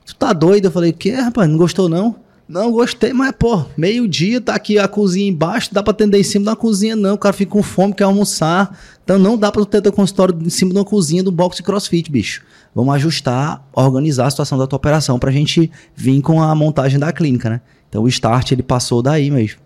Tu 0.06 0.14
tá 0.14 0.32
doido? 0.32 0.66
Eu 0.66 0.70
falei: 0.70 0.92
Que, 0.92 1.10
rapaz, 1.10 1.48
não 1.48 1.56
gostou 1.56 1.88
não? 1.88 2.16
Não, 2.46 2.70
gostei, 2.70 3.10
mas, 3.14 3.32
pô, 3.38 3.64
meio-dia, 3.74 4.38
tá 4.38 4.54
aqui 4.54 4.78
a 4.78 4.86
cozinha 4.86 5.26
embaixo, 5.26 5.72
dá 5.72 5.82
pra 5.82 5.92
atender 5.92 6.20
em 6.20 6.22
cima 6.22 6.44
da 6.44 6.54
cozinha, 6.54 6.94
não. 6.94 7.14
O 7.14 7.18
cara 7.18 7.32
fica 7.32 7.50
com 7.52 7.62
fome, 7.62 7.94
quer 7.94 8.04
almoçar. 8.04 8.78
Então 9.02 9.18
não 9.18 9.38
dá 9.38 9.50
pra 9.50 9.64
ter 9.64 9.80
teu 9.80 9.92
consultório 9.92 10.36
em 10.42 10.50
cima 10.50 10.70
de 10.70 10.76
uma 10.76 10.84
cozinha 10.84 11.22
do 11.22 11.32
box 11.32 11.62
crossfit, 11.62 12.10
bicho. 12.10 12.42
Vamos 12.74 12.94
ajustar, 12.96 13.66
organizar 13.72 14.26
a 14.26 14.30
situação 14.30 14.58
da 14.58 14.66
tua 14.66 14.76
operação 14.76 15.18
pra 15.18 15.30
gente 15.30 15.70
vir 15.96 16.20
com 16.20 16.42
a 16.42 16.54
montagem 16.54 16.98
da 16.98 17.10
clínica, 17.12 17.48
né? 17.48 17.60
Então 17.88 18.02
o 18.02 18.08
start 18.08 18.52
ele 18.52 18.62
passou 18.62 19.00
daí 19.00 19.30
mesmo. 19.30 19.63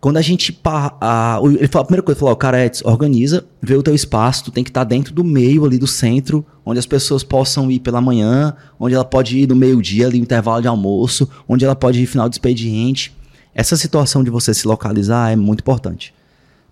Quando 0.00 0.16
a 0.16 0.22
gente. 0.22 0.56
A, 0.64 1.40
ele 1.42 1.66
falou, 1.66 1.82
a 1.82 1.86
primeira 1.86 2.02
coisa, 2.02 2.16
ele 2.16 2.20
falou: 2.20 2.36
cara, 2.36 2.64
Edson, 2.64 2.88
organiza, 2.88 3.44
vê 3.60 3.74
o 3.74 3.82
teu 3.82 3.94
espaço, 3.94 4.44
tu 4.44 4.50
tem 4.50 4.62
que 4.62 4.70
estar 4.70 4.84
tá 4.84 4.88
dentro 4.88 5.12
do 5.12 5.24
meio 5.24 5.64
ali 5.64 5.76
do 5.76 5.86
centro, 5.86 6.46
onde 6.64 6.78
as 6.78 6.86
pessoas 6.86 7.24
possam 7.24 7.70
ir 7.70 7.80
pela 7.80 8.00
manhã, 8.00 8.54
onde 8.78 8.94
ela 8.94 9.04
pode 9.04 9.36
ir 9.38 9.48
no 9.48 9.56
meio-dia, 9.56 10.06
ali 10.06 10.18
intervalo 10.18 10.62
de 10.62 10.68
almoço, 10.68 11.28
onde 11.48 11.64
ela 11.64 11.74
pode 11.74 12.00
ir 12.00 12.06
final 12.06 12.28
de 12.28 12.36
expediente. 12.36 13.16
Essa 13.52 13.76
situação 13.76 14.22
de 14.22 14.30
você 14.30 14.54
se 14.54 14.68
localizar 14.68 15.32
é 15.32 15.36
muito 15.36 15.60
importante. 15.60 16.14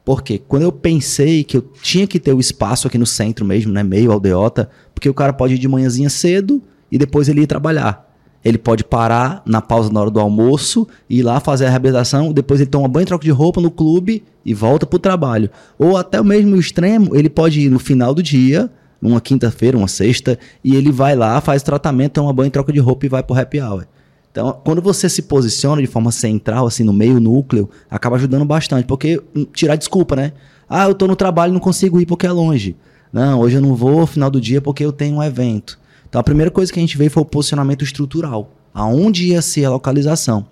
Porque 0.05 0.39
quando 0.39 0.63
eu 0.63 0.71
pensei 0.71 1.43
que 1.43 1.57
eu 1.57 1.63
tinha 1.83 2.07
que 2.07 2.21
ter 2.21 2.33
o 2.33 2.39
espaço 2.39 2.87
aqui 2.87 2.97
no 2.97 3.07
centro 3.07 3.45
mesmo, 3.45 3.73
né, 3.73 3.83
meio 3.83 4.13
aldeota, 4.13 4.71
porque 4.95 5.09
o 5.09 5.15
cara 5.15 5.33
pode 5.33 5.55
ir 5.55 5.59
de 5.59 5.67
manhãzinha 5.67 6.09
cedo 6.09 6.63
e 6.93 6.97
depois 6.97 7.29
ele 7.29 7.41
ir 7.41 7.49
trabalhar. 7.49 8.07
Ele 8.45 8.59
pode 8.59 8.85
parar 8.85 9.43
na 9.45 9.61
pausa 9.61 9.93
na 9.93 10.01
hora 10.01 10.11
do 10.11 10.21
almoço, 10.21 10.87
ir 11.11 11.23
lá 11.23 11.41
fazer 11.41 11.67
a 11.67 11.71
reabilitação, 11.71 12.33
depois 12.33 12.61
ele 12.61 12.71
toma 12.71 12.87
banho, 12.87 13.07
troca 13.07 13.25
de 13.25 13.31
roupa 13.31 13.61
no 13.61 13.71
clube 13.71 14.23
e 14.45 14.55
volta 14.55 14.87
para 14.87 14.97
o 14.97 15.01
trabalho. 15.01 15.51
Ou 15.79 15.97
até 15.97 16.21
o 16.21 16.25
mesmo 16.25 16.57
extremo, 16.57 17.17
ele 17.17 17.29
pode 17.29 17.61
ir 17.61 17.71
no 17.71 17.79
final 17.79 18.15
do 18.15 18.23
dia, 18.23 18.71
numa 19.01 19.21
quinta-feira, 19.21 19.77
uma 19.77 19.89
sexta, 19.89 20.39
e 20.63 20.77
ele 20.77 20.93
vai 20.93 21.17
lá, 21.17 21.41
faz 21.41 21.63
tratamento, 21.63 22.13
toma 22.13 22.33
banho, 22.33 22.51
troca 22.51 22.73
de 22.73 22.79
roupa 22.79 23.07
e 23.07 23.09
vai 23.09 23.23
para 23.23 23.41
happy 23.43 23.61
hour. 23.61 23.87
Então, 24.37 24.61
quando 24.63 24.83
você 24.83 25.09
se 25.09 25.23
posiciona 25.23 25.81
de 25.81 25.89
forma 25.89 26.13
central, 26.13 26.67
assim, 26.67 26.85
no 26.85 26.93
meio 26.93 27.19
núcleo, 27.19 27.71
acaba 27.91 28.17
ajudando 28.17 28.45
bastante. 28.45 28.85
Porque 28.85 29.19
tirar 29.55 29.77
desculpa, 29.77 30.15
né? 30.15 30.35
Ah, 30.69 30.87
eu 30.87 30.95
tô 30.95 31.07
no 31.07 31.17
trabalho 31.17 31.55
não 31.55 31.61
consigo 31.61 31.99
ir 32.01 32.05
porque 32.05 32.27
é 32.27 32.31
longe. 32.31 32.77
Não, 33.11 33.41
hoje 33.41 33.57
eu 33.57 33.63
não 33.63 33.75
vou 33.75 34.07
final 34.07 34.31
do 34.31 34.39
dia 34.39 34.61
porque 34.61 34.85
eu 34.85 34.93
tenho 34.93 35.17
um 35.17 35.23
evento. 35.23 35.79
Então, 36.17 36.23
a 36.23 36.25
primeira 36.25 36.51
coisa 36.51 36.73
que 36.73 36.79
a 36.79 36.83
gente 36.83 36.97
veio 36.97 37.11
foi 37.11 37.23
o 37.23 37.27
posicionamento 37.27 37.85
estrutural. 37.85 38.51
Aonde 38.73 39.27
ia 39.27 39.43
ser 39.43 39.67
a 39.67 39.71
localização. 39.71 40.47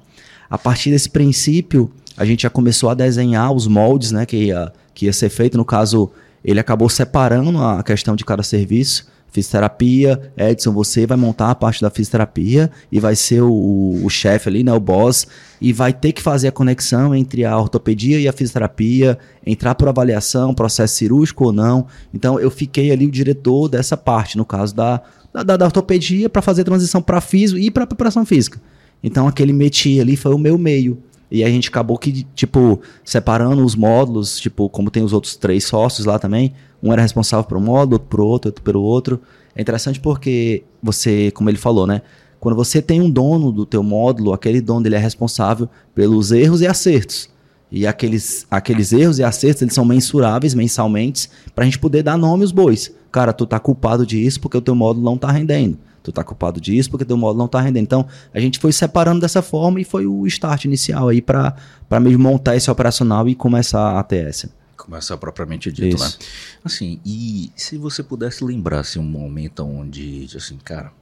A 0.51 0.59
partir 0.59 0.91
desse 0.91 1.09
princípio, 1.09 1.91
a 2.19 2.25
gente 2.27 2.43
já 2.43 2.51
começou 2.51 2.91
a 2.91 2.95
desenhar 2.95 3.51
os 3.51 3.67
moldes, 3.67 4.11
né? 4.11 4.27
Que 4.27 4.37
ia, 4.37 4.71
que 4.93 5.07
ia 5.07 5.13
ser 5.15 5.31
feito. 5.31 5.57
No 5.57 5.65
caso, 5.65 6.11
ele 6.45 6.61
acabou 6.61 6.91
separando 6.91 7.57
a 7.65 7.83
questão 7.83 8.15
de 8.15 8.27
cada 8.27 8.43
serviço 8.43 9.07
fisioterapia, 9.35 10.33
Edson, 10.37 10.73
você 10.73 11.09
vai 11.09 11.17
montar 11.17 11.51
a 11.51 11.55
parte 11.57 11.83
da 11.83 11.91
fisioterapia 11.91 12.71
e 12.91 13.01
vai 13.01 13.17
ser 13.17 13.41
o, 13.43 14.01
o 14.05 14.09
chefe 14.09 14.49
ali, 14.49 14.63
né, 14.63 14.73
o 14.73 14.79
boss, 14.79 15.27
e 15.61 15.73
vai 15.73 15.93
ter 15.93 16.13
que 16.13 16.23
fazer 16.23 16.47
a 16.47 16.53
conexão 16.53 17.13
entre 17.13 17.45
a 17.45 17.59
ortopedia 17.59 18.21
e 18.21 18.29
a 18.29 18.33
fisioterapia, 18.33 19.19
entrar 19.45 19.75
por 19.75 19.89
avaliação, 19.89 20.55
processo 20.55 20.95
cirúrgico 20.95 21.47
ou 21.47 21.53
não. 21.53 21.89
Então 22.15 22.39
eu 22.39 22.49
fiquei 22.49 22.93
ali 22.93 23.07
o 23.07 23.11
diretor 23.11 23.69
dessa 23.69 23.97
parte, 23.97 24.39
no 24.39 24.45
caso 24.45 24.73
da, 24.73 25.03
da, 25.43 25.57
da 25.57 25.65
ortopedia, 25.65 26.29
para 26.29 26.41
fazer 26.41 26.63
transição 26.63 27.03
para 27.03 27.21
físico 27.21 27.59
e 27.59 27.71
para 27.71 27.87
preparação 27.87 28.25
física. 28.25 28.61
Então 29.03 29.27
aquele 29.27 29.53
métier 29.53 30.01
ali 30.01 30.17
foi 30.17 30.35
o 30.35 30.39
meu 30.39 30.57
meio. 30.57 30.99
E 31.31 31.43
a 31.43 31.49
gente 31.49 31.69
acabou 31.69 31.99
que, 31.99 32.25
tipo, 32.35 32.81
separando 33.05 33.65
os 33.65 33.75
módulos, 33.75 34.39
tipo, 34.39 34.69
como 34.69 34.91
tem 34.91 35.03
os 35.03 35.13
outros 35.13 35.35
três 35.35 35.65
sócios 35.65 36.07
lá 36.07 36.19
também, 36.19 36.53
um 36.81 36.93
era 36.93 37.03
responsável 37.03 37.45
por 37.45 37.59
um 37.59 37.63
módulo, 37.63 37.95
outro 37.95 38.09
por 38.09 38.21
outro, 38.21 38.49
outro 38.49 38.63
pelo 38.63 38.83
outro. 38.83 39.21
É 39.57 39.61
interessante 39.61 39.99
porque 39.99 40.63
você, 40.83 41.31
como 41.33 41.51
ele 41.51 41.59
falou, 41.59 41.87
né? 41.87 42.03
Quando 42.39 42.55
você 42.55 42.83
tem 42.83 43.01
um 43.01 43.11
dono 43.11 43.51
do 43.51 43.65
teu 43.65 43.83
módulo, 43.83 44.33
aquele 44.33 44.61
dono 44.61 44.87
ele 44.87 44.95
é 44.95 44.99
responsável 44.99 45.69
pelos 45.95 46.31
erros 46.31 46.61
e 46.61 46.67
acertos. 46.67 47.29
E 47.77 47.89
aqueles, 47.89 48.47
aqueles 48.49 48.93
erros 48.93 49.19
e 49.19 49.25
acertos, 49.25 49.61
eles 49.63 49.75
são 49.75 49.85
mensuráveis 49.85 50.55
mensalmente 50.55 51.29
pra 51.57 51.65
gente 51.65 51.77
poder 51.77 52.05
dar 52.05 52.17
nome 52.17 52.45
aos 52.45 52.53
bois. 52.53 52.95
Cara, 53.11 53.33
tu 53.33 53.45
tá 53.45 53.59
culpado 53.59 54.07
disso 54.07 54.41
porque 54.41 54.57
o 54.57 54.61
teu 54.61 54.77
módulo 54.77 55.05
não 55.05 55.19
tá 55.19 55.33
rendendo. 55.33 55.77
Tu 56.01 56.13
tá 56.13 56.23
culpado 56.23 56.61
disso 56.61 56.89
porque 56.89 57.05
teu 57.05 57.17
módulo 57.17 57.41
não 57.41 57.49
tá 57.49 57.61
rendendo. 57.61 57.83
Então, 57.83 58.07
a 58.33 58.39
gente 58.39 58.61
foi 58.61 58.71
separando 58.71 59.21
dessa 59.21 59.43
forma 59.43 59.81
e 59.81 59.85
foi 59.85 60.07
o 60.07 60.25
start 60.29 60.67
inicial 60.67 61.09
aí 61.09 61.21
para 61.21 61.57
mesmo 62.01 62.23
montar 62.23 62.55
esse 62.55 62.71
operacional 62.71 63.29
e 63.29 63.35
começar 63.35 63.81
a 63.81 63.99
ATS. 63.99 64.47
Começar 64.77 65.17
propriamente 65.17 65.73
dito, 65.73 65.97
Isso. 65.97 66.05
né? 66.05 66.27
Assim, 66.63 67.01
e 67.05 67.51
se 67.57 67.77
você 67.77 68.05
pudesse 68.05 68.45
lembrar 68.45 68.81
assim, 68.81 69.01
um 69.01 69.03
momento 69.03 69.65
onde, 69.65 70.29
assim, 70.37 70.59
cara, 70.59 70.93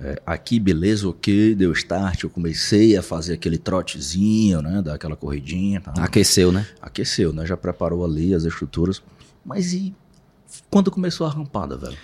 é, 0.00 0.20
aqui 0.26 0.58
beleza, 0.58 1.08
ok, 1.08 1.54
deu 1.54 1.72
start, 1.72 2.24
eu 2.24 2.30
comecei 2.30 2.96
a 2.96 3.02
fazer 3.02 3.34
aquele 3.34 3.58
trotezinho, 3.58 4.60
né, 4.60 4.82
dar 4.82 4.94
aquela 4.94 5.16
corridinha. 5.16 5.80
Tá? 5.80 5.92
Aqueceu, 5.98 6.50
né? 6.50 6.66
Aqueceu, 6.80 7.32
né, 7.32 7.46
já 7.46 7.56
preparou 7.56 8.04
ali 8.04 8.34
as 8.34 8.44
estruturas. 8.44 9.02
Mas 9.44 9.72
e 9.72 9.94
quando 10.70 10.90
começou 10.90 11.26
a 11.26 11.30
rampada, 11.30 11.76
velho? 11.76 11.96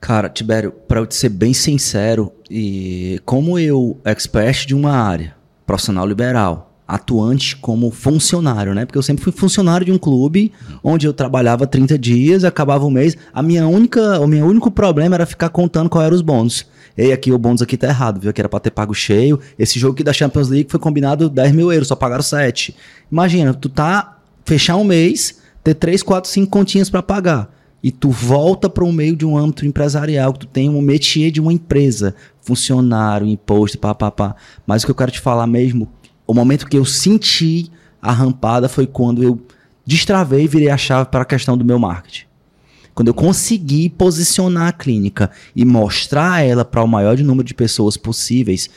Cara, 0.00 0.28
Tibério, 0.28 0.70
para 0.70 1.00
eu 1.00 1.06
te 1.06 1.14
ser 1.14 1.30
bem 1.30 1.54
sincero, 1.54 2.30
e 2.50 3.20
como 3.24 3.58
eu 3.58 3.98
expert 4.04 4.66
de 4.66 4.74
uma 4.74 4.92
área, 4.92 5.34
profissional 5.64 6.06
liberal, 6.06 6.73
atuante 6.86 7.56
como 7.56 7.90
funcionário, 7.90 8.74
né? 8.74 8.84
Porque 8.84 8.98
eu 8.98 9.02
sempre 9.02 9.24
fui 9.24 9.32
funcionário 9.32 9.86
de 9.86 9.92
um 9.92 9.98
clube 9.98 10.52
onde 10.82 11.06
eu 11.06 11.12
trabalhava 11.12 11.66
30 11.66 11.98
dias, 11.98 12.44
acabava 12.44 12.84
o 12.84 12.90
mês. 12.90 13.16
A 13.32 13.42
minha 13.42 13.66
única, 13.66 14.20
o 14.20 14.26
meu 14.26 14.46
único 14.46 14.70
problema 14.70 15.14
era 15.14 15.26
ficar 15.26 15.48
contando 15.48 15.88
qual 15.88 16.04
eram 16.04 16.14
os 16.14 16.22
bônus. 16.22 16.66
Ei, 16.96 17.12
aqui 17.12 17.32
o 17.32 17.38
bônus 17.38 17.62
aqui 17.62 17.76
tá 17.76 17.88
errado, 17.88 18.20
viu? 18.20 18.32
Que 18.32 18.40
era 18.40 18.48
pra 18.48 18.60
ter 18.60 18.70
pago 18.70 18.94
cheio. 18.94 19.40
Esse 19.58 19.78
jogo 19.78 19.94
aqui 19.94 20.04
da 20.04 20.12
Champions 20.12 20.48
League 20.48 20.70
foi 20.70 20.78
combinado 20.78 21.28
10 21.28 21.52
mil 21.52 21.72
euros, 21.72 21.88
só 21.88 21.96
pagaram 21.96 22.22
7. 22.22 22.74
Imagina, 23.10 23.54
tu 23.54 23.68
tá 23.68 24.18
fechar 24.44 24.76
um 24.76 24.84
mês, 24.84 25.40
ter 25.62 25.74
3, 25.74 26.02
4, 26.02 26.30
5 26.30 26.50
continhas 26.50 26.90
para 26.90 27.02
pagar 27.02 27.54
e 27.84 27.90
tu 27.90 28.08
volta 28.08 28.70
para 28.70 28.82
o 28.82 28.90
meio 28.90 29.14
de 29.14 29.26
um 29.26 29.36
âmbito 29.36 29.66
empresarial, 29.66 30.32
que 30.32 30.38
tu 30.40 30.46
tem 30.46 30.70
um 30.70 30.80
métier 30.80 31.30
de 31.30 31.38
uma 31.38 31.52
empresa, 31.52 32.14
funcionário, 32.40 33.26
imposto, 33.26 33.78
papapá. 33.78 34.34
Mas 34.66 34.82
o 34.82 34.86
que 34.86 34.90
eu 34.90 34.94
quero 34.94 35.10
te 35.10 35.20
falar 35.20 35.46
mesmo, 35.46 35.86
o 36.26 36.34
momento 36.34 36.66
que 36.66 36.76
eu 36.76 36.84
senti 36.84 37.70
a 38.00 38.12
rampada 38.12 38.68
foi 38.68 38.86
quando 38.86 39.22
eu 39.22 39.40
destravei 39.86 40.44
e 40.44 40.48
virei 40.48 40.70
a 40.70 40.76
chave 40.76 41.08
para 41.10 41.22
a 41.22 41.26
questão 41.26 41.56
do 41.56 41.64
meu 41.64 41.78
marketing. 41.78 42.24
Quando 42.94 43.08
eu 43.08 43.14
consegui 43.14 43.88
posicionar 43.88 44.68
a 44.68 44.72
clínica 44.72 45.30
e 45.54 45.64
mostrar 45.64 46.44
ela 46.44 46.64
para 46.64 46.82
o 46.82 46.86
maior 46.86 47.18
número 47.18 47.46
de 47.46 47.54
pessoas 47.54 47.96
possíveis, 47.96 48.70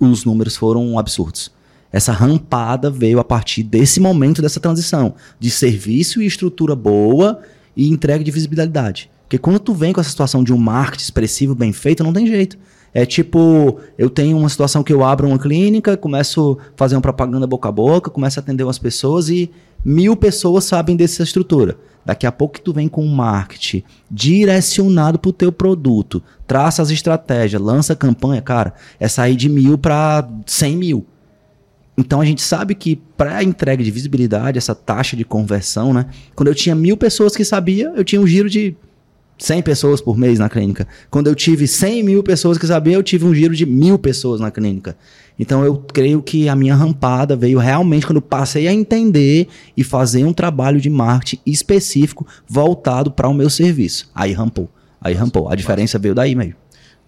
os 0.00 0.24
números 0.24 0.56
foram 0.56 0.98
absurdos. 0.98 1.52
Essa 1.92 2.12
rampada 2.12 2.90
veio 2.90 3.18
a 3.18 3.24
partir 3.24 3.62
desse 3.62 4.00
momento 4.00 4.42
dessa 4.42 4.60
transição 4.60 5.14
de 5.38 5.50
serviço 5.50 6.22
e 6.22 6.26
estrutura 6.26 6.74
boa 6.74 7.40
e 7.76 7.88
entrega 7.88 8.24
de 8.24 8.30
visibilidade. 8.30 9.10
Porque 9.22 9.38
quando 9.38 9.58
tu 9.58 9.74
vem 9.74 9.92
com 9.92 10.00
essa 10.00 10.10
situação 10.10 10.42
de 10.42 10.52
um 10.52 10.58
marketing 10.58 11.04
expressivo 11.04 11.54
bem 11.54 11.72
feito, 11.72 12.02
não 12.02 12.12
tem 12.12 12.26
jeito. 12.26 12.58
É 12.92 13.04
tipo, 13.04 13.78
eu 13.96 14.08
tenho 14.08 14.36
uma 14.36 14.48
situação 14.48 14.82
que 14.82 14.92
eu 14.92 15.04
abro 15.04 15.28
uma 15.28 15.38
clínica, 15.38 15.96
começo 15.96 16.58
a 16.60 16.72
fazer 16.76 16.96
uma 16.96 17.02
propaganda 17.02 17.46
boca 17.46 17.68
a 17.68 17.72
boca, 17.72 18.10
começo 18.10 18.38
a 18.38 18.42
atender 18.42 18.64
umas 18.64 18.78
pessoas 18.78 19.28
e 19.28 19.50
mil 19.84 20.16
pessoas 20.16 20.64
sabem 20.64 20.96
dessa 20.96 21.22
estrutura. 21.22 21.76
Daqui 22.04 22.26
a 22.26 22.32
pouco 22.32 22.58
tu 22.60 22.72
vem 22.72 22.88
com 22.88 23.04
um 23.04 23.14
marketing 23.14 23.82
direcionado 24.10 25.18
para 25.18 25.28
o 25.28 25.32
teu 25.32 25.52
produto, 25.52 26.22
traça 26.46 26.80
as 26.80 26.90
estratégias, 26.90 27.60
lança 27.60 27.94
campanha, 27.94 28.40
cara, 28.40 28.72
é 28.98 29.06
sair 29.06 29.36
de 29.36 29.48
mil 29.48 29.76
para 29.76 30.26
cem 30.46 30.76
mil. 30.76 31.04
Então 31.98 32.20
a 32.20 32.24
gente 32.24 32.40
sabe 32.40 32.74
que 32.74 32.96
para 33.16 33.38
a 33.38 33.44
entrega 33.44 33.82
de 33.82 33.90
visibilidade, 33.90 34.56
essa 34.56 34.74
taxa 34.74 35.16
de 35.16 35.24
conversão, 35.24 35.92
né? 35.92 36.06
Quando 36.34 36.48
eu 36.48 36.54
tinha 36.54 36.74
mil 36.74 36.96
pessoas 36.96 37.36
que 37.36 37.44
sabia, 37.44 37.92
eu 37.94 38.04
tinha 38.04 38.20
um 38.20 38.26
giro 38.26 38.48
de 38.48 38.74
100 39.38 39.62
pessoas 39.62 40.00
por 40.00 40.16
mês 40.16 40.38
na 40.38 40.48
clínica. 40.48 40.86
Quando 41.10 41.28
eu 41.28 41.34
tive 41.34 41.66
100 41.66 42.02
mil 42.02 42.22
pessoas 42.22 42.58
que 42.58 42.66
sabiam, 42.66 42.94
eu 42.94 43.02
tive 43.02 43.24
um 43.24 43.34
giro 43.34 43.54
de 43.54 43.64
mil 43.64 43.98
pessoas 43.98 44.40
na 44.40 44.50
clínica. 44.50 44.96
Então 45.38 45.64
eu 45.64 45.76
creio 45.76 46.20
que 46.20 46.48
a 46.48 46.56
minha 46.56 46.74
rampada 46.74 47.36
veio 47.36 47.58
realmente 47.58 48.06
quando 48.06 48.16
eu 48.16 48.22
passei 48.22 48.66
a 48.66 48.72
entender 48.72 49.46
e 49.76 49.84
fazer 49.84 50.24
um 50.24 50.32
trabalho 50.32 50.80
de 50.80 50.90
marketing 50.90 51.40
específico 51.46 52.26
voltado 52.48 53.10
para 53.10 53.28
o 53.28 53.34
meu 53.34 53.48
serviço. 53.48 54.10
Aí 54.14 54.32
rampou. 54.32 54.68
Aí 55.00 55.14
rampou. 55.14 55.48
A 55.48 55.54
diferença 55.54 55.98
veio 55.98 56.14
daí 56.14 56.34
mesmo. 56.34 56.54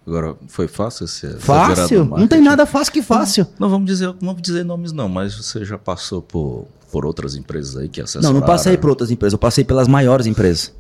Agora, 0.06 0.34
foi 0.46 0.66
fácil 0.66 1.06
ser 1.06 1.36
Fácil? 1.38 2.04
Não 2.04 2.26
tem 2.26 2.40
nada 2.40 2.64
fácil 2.64 2.92
que 2.92 3.02
fácil. 3.02 3.44
Não, 3.58 3.66
não, 3.66 3.70
vamos 3.70 3.86
dizer, 3.86 4.06
não 4.06 4.14
vamos 4.20 4.42
dizer 4.42 4.64
nomes 4.64 4.92
não, 4.92 5.08
mas 5.08 5.36
você 5.36 5.64
já 5.64 5.76
passou 5.76 6.22
por, 6.22 6.66
por 6.90 7.04
outras 7.04 7.36
empresas 7.36 7.76
aí 7.76 7.88
que 7.88 8.00
assessoraram? 8.00 8.32
Não, 8.32 8.40
não 8.40 8.46
passei 8.46 8.76
por 8.76 8.90
outras 8.90 9.10
empresas, 9.10 9.34
eu 9.34 9.38
passei 9.38 9.62
pelas 9.62 9.86
maiores 9.86 10.26
empresas. 10.26 10.72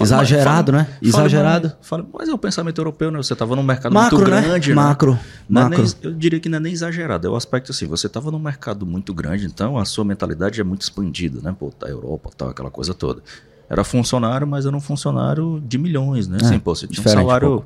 Exagerado, 0.00 0.72
né? 0.72 0.86
Exagerado. 1.00 1.72
Fala, 1.82 2.06
mas 2.12 2.28
é 2.28 2.32
o 2.32 2.38
pensamento 2.38 2.78
europeu, 2.78 3.10
né? 3.10 3.18
Você 3.18 3.32
estava 3.32 3.54
num 3.54 3.62
mercado 3.62 3.92
macro, 3.92 4.18
muito 4.18 4.30
né? 4.30 4.40
grande, 4.40 4.70
né? 4.70 4.74
Macro, 4.74 5.18
não 5.48 5.62
macro. 5.62 5.82
É 5.82 5.84
nem, 5.84 5.94
eu 6.02 6.12
diria 6.14 6.40
que 6.40 6.48
não 6.48 6.56
é 6.56 6.60
nem 6.60 6.72
exagerado. 6.72 7.26
É 7.26 7.30
o 7.30 7.36
aspecto 7.36 7.72
assim, 7.72 7.86
você 7.86 8.06
estava 8.06 8.30
num 8.30 8.38
mercado 8.38 8.86
muito 8.86 9.12
grande, 9.12 9.46
então 9.46 9.76
a 9.78 9.84
sua 9.84 10.04
mentalidade 10.04 10.60
é 10.60 10.64
muito 10.64 10.82
expandida, 10.82 11.40
né? 11.42 11.54
Pô, 11.58 11.70
tá 11.70 11.88
Europa, 11.88 12.30
tal, 12.36 12.48
aquela 12.48 12.70
coisa 12.70 12.94
toda. 12.94 13.22
Era 13.68 13.84
funcionário, 13.84 14.46
mas 14.46 14.66
era 14.66 14.76
um 14.76 14.80
funcionário 14.80 15.62
de 15.66 15.78
milhões, 15.78 16.26
né? 16.26 16.38
É, 16.40 16.44
assim, 16.44 16.58
pô, 16.58 16.74
você 16.74 16.86
tinha 16.86 17.06
um 17.06 17.10
salário... 17.10 17.64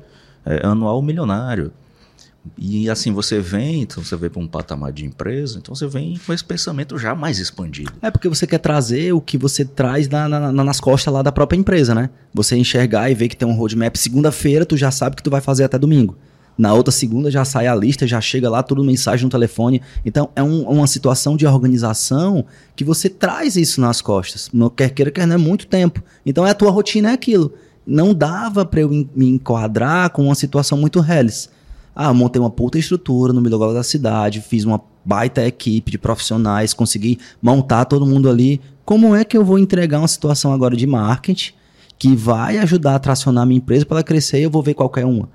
É, 0.49 0.65
anual 0.65 1.01
milionário. 1.01 1.73
E 2.57 2.89
assim, 2.89 3.11
você 3.11 3.39
vem, 3.39 3.81
então 3.81 4.03
você 4.03 4.15
vem 4.15 4.29
para 4.29 4.41
um 4.41 4.47
patamar 4.47 4.91
de 4.91 5.05
empresa, 5.05 5.57
então 5.57 5.73
você 5.73 5.87
vem 5.87 6.19
com 6.25 6.33
esse 6.33 6.43
pensamento 6.43 6.97
já 6.97 7.15
mais 7.15 7.39
expandido. 7.39 7.91
É 8.01 8.11
porque 8.11 8.29
você 8.29 8.45
quer 8.45 8.59
trazer 8.59 9.13
o 9.13 9.21
que 9.21 9.37
você 9.37 9.65
traz 9.65 10.07
na, 10.07 10.27
na, 10.27 10.51
nas 10.51 10.79
costas 10.79 11.13
lá 11.13 11.21
da 11.21 11.31
própria 11.31 11.57
empresa, 11.57 11.95
né? 11.95 12.09
Você 12.33 12.55
enxergar 12.55 13.09
e 13.09 13.15
ver 13.15 13.27
que 13.27 13.35
tem 13.35 13.47
um 13.47 13.55
roadmap 13.55 13.95
segunda-feira, 13.95 14.65
tu 14.65 14.77
já 14.77 14.91
sabe 14.91 15.15
que 15.15 15.23
tu 15.23 15.31
vai 15.31 15.41
fazer 15.41 15.63
até 15.63 15.77
domingo. 15.77 16.17
Na 16.57 16.73
outra 16.73 16.91
segunda 16.91 17.29
já 17.29 17.45
sai 17.45 17.67
a 17.67 17.75
lista, 17.75 18.07
já 18.07 18.19
chega 18.19 18.49
lá 18.49 18.63
tudo 18.63 18.83
mensagem 18.83 19.25
no 19.25 19.29
telefone. 19.29 19.81
Então 20.03 20.29
é 20.35 20.41
um, 20.41 20.63
uma 20.63 20.87
situação 20.87 21.37
de 21.37 21.45
organização 21.45 22.45
que 22.75 22.83
você 22.83 23.09
traz 23.09 23.55
isso 23.55 23.79
nas 23.79 24.01
costas. 24.01 24.49
Não 24.51 24.69
quer 24.69 24.89
queira, 24.89 25.11
quer 25.11 25.27
não 25.27 25.35
é 25.35 25.37
muito 25.37 25.67
tempo. 25.67 26.01
Então 26.25 26.45
é 26.45 26.49
a 26.49 26.55
tua 26.55 26.71
rotina, 26.71 27.11
é 27.11 27.13
aquilo 27.13 27.53
não 27.87 28.13
dava 28.13 28.65
para 28.65 28.81
eu 28.81 28.89
me 28.89 29.29
enquadrar 29.29 30.09
com 30.09 30.23
uma 30.25 30.35
situação 30.35 30.77
muito 30.77 30.99
reles. 30.99 31.49
Ah, 31.99 32.13
montei 32.13 32.39
uma 32.39 32.51
puta 32.51 32.77
estrutura 32.77 33.33
no 33.33 33.41
meio 33.41 33.57
da 33.73 33.81
cidade, 33.81 34.39
fiz 34.39 34.63
uma 34.63 34.79
baita 35.03 35.43
equipe 35.43 35.89
de 35.89 35.97
profissionais, 35.97 36.71
consegui 36.71 37.17
montar 37.41 37.85
todo 37.85 38.05
mundo 38.05 38.29
ali. 38.29 38.61
Como 38.85 39.15
é 39.15 39.25
que 39.25 39.35
eu 39.35 39.43
vou 39.43 39.57
entregar 39.57 39.97
uma 39.97 40.07
situação 40.07 40.53
agora 40.53 40.77
de 40.77 40.85
marketing 40.85 41.53
que 41.97 42.15
vai 42.15 42.59
ajudar 42.59 42.93
a 42.93 42.99
tracionar 42.99 43.41
a 43.41 43.45
minha 43.47 43.57
empresa 43.57 43.83
para 43.83 43.97
ela 43.97 44.03
crescer 44.03 44.39
e 44.39 44.43
eu 44.43 44.51
vou 44.51 44.61
ver 44.61 44.75
qualquer 44.75 45.05
uma? 45.07 45.27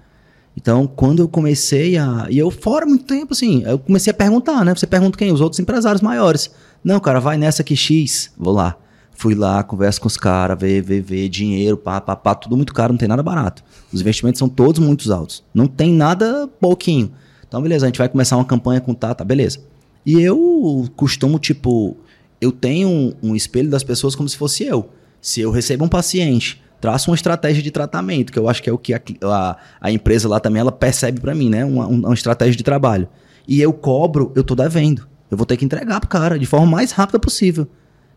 Então, 0.56 0.86
quando 0.86 1.20
eu 1.20 1.28
comecei 1.28 1.98
a. 1.98 2.28
E 2.30 2.38
eu, 2.38 2.48
fora 2.48 2.86
muito 2.86 3.06
tempo, 3.06 3.32
assim, 3.32 3.64
eu 3.64 3.76
comecei 3.80 4.12
a 4.12 4.14
perguntar, 4.14 4.64
né? 4.64 4.72
Você 4.72 4.86
pergunta 4.86 5.18
quem? 5.18 5.32
Os 5.32 5.40
outros 5.40 5.58
empresários 5.58 6.00
maiores. 6.00 6.48
Não, 6.84 7.00
cara, 7.00 7.18
vai 7.18 7.36
nessa 7.36 7.62
aqui 7.62 7.74
X, 7.74 8.30
vou 8.38 8.54
lá. 8.54 8.76
Fui 9.14 9.34
lá, 9.34 9.62
converso 9.62 10.00
com 10.00 10.08
os 10.08 10.16
caras, 10.16 10.58
ver, 10.58 10.82
ver, 10.82 11.00
ver, 11.00 11.28
dinheiro, 11.28 11.76
pá, 11.76 12.00
pá, 12.00 12.16
pá, 12.16 12.34
tudo 12.34 12.56
muito 12.56 12.74
caro, 12.74 12.92
não 12.92 12.98
tem 12.98 13.08
nada 13.08 13.22
barato. 13.22 13.62
Os 13.92 14.00
investimentos 14.00 14.38
são 14.38 14.48
todos 14.48 14.80
muito 14.80 15.12
altos. 15.12 15.44
Não 15.54 15.66
tem 15.66 15.92
nada 15.92 16.48
pouquinho. 16.60 17.12
Então, 17.46 17.60
beleza, 17.60 17.84
a 17.84 17.88
gente 17.88 17.98
vai 17.98 18.08
começar 18.08 18.36
uma 18.36 18.44
campanha 18.44 18.80
com 18.80 18.94
Tata, 18.94 19.24
beleza. 19.24 19.60
E 20.04 20.20
eu 20.20 20.88
costumo, 20.96 21.38
tipo, 21.38 21.96
eu 22.40 22.50
tenho 22.50 22.88
um, 22.88 23.14
um 23.22 23.36
espelho 23.36 23.70
das 23.70 23.84
pessoas 23.84 24.14
como 24.14 24.28
se 24.28 24.36
fosse 24.36 24.64
eu. 24.64 24.88
Se 25.20 25.40
eu 25.40 25.50
recebo 25.50 25.84
um 25.84 25.88
paciente, 25.88 26.60
traço 26.80 27.10
uma 27.10 27.14
estratégia 27.14 27.62
de 27.62 27.70
tratamento, 27.70 28.32
que 28.32 28.38
eu 28.38 28.48
acho 28.48 28.60
que 28.60 28.68
é 28.68 28.72
o 28.72 28.78
que 28.78 28.92
a, 28.92 29.00
a, 29.22 29.56
a 29.80 29.92
empresa 29.92 30.28
lá 30.28 30.40
também 30.40 30.60
ela 30.60 30.72
percebe 30.72 31.20
para 31.20 31.34
mim, 31.34 31.48
né? 31.48 31.64
Uma, 31.64 31.86
uma 31.86 32.14
estratégia 32.14 32.56
de 32.56 32.64
trabalho. 32.64 33.08
E 33.46 33.60
eu 33.60 33.72
cobro, 33.72 34.32
eu 34.34 34.42
tô 34.42 34.56
devendo. 34.56 35.06
Eu 35.30 35.36
vou 35.36 35.46
ter 35.46 35.56
que 35.56 35.64
entregar 35.64 36.00
pro 36.00 36.08
cara 36.08 36.38
de 36.38 36.46
forma 36.46 36.66
mais 36.66 36.90
rápida 36.90 37.18
possível. 37.18 37.68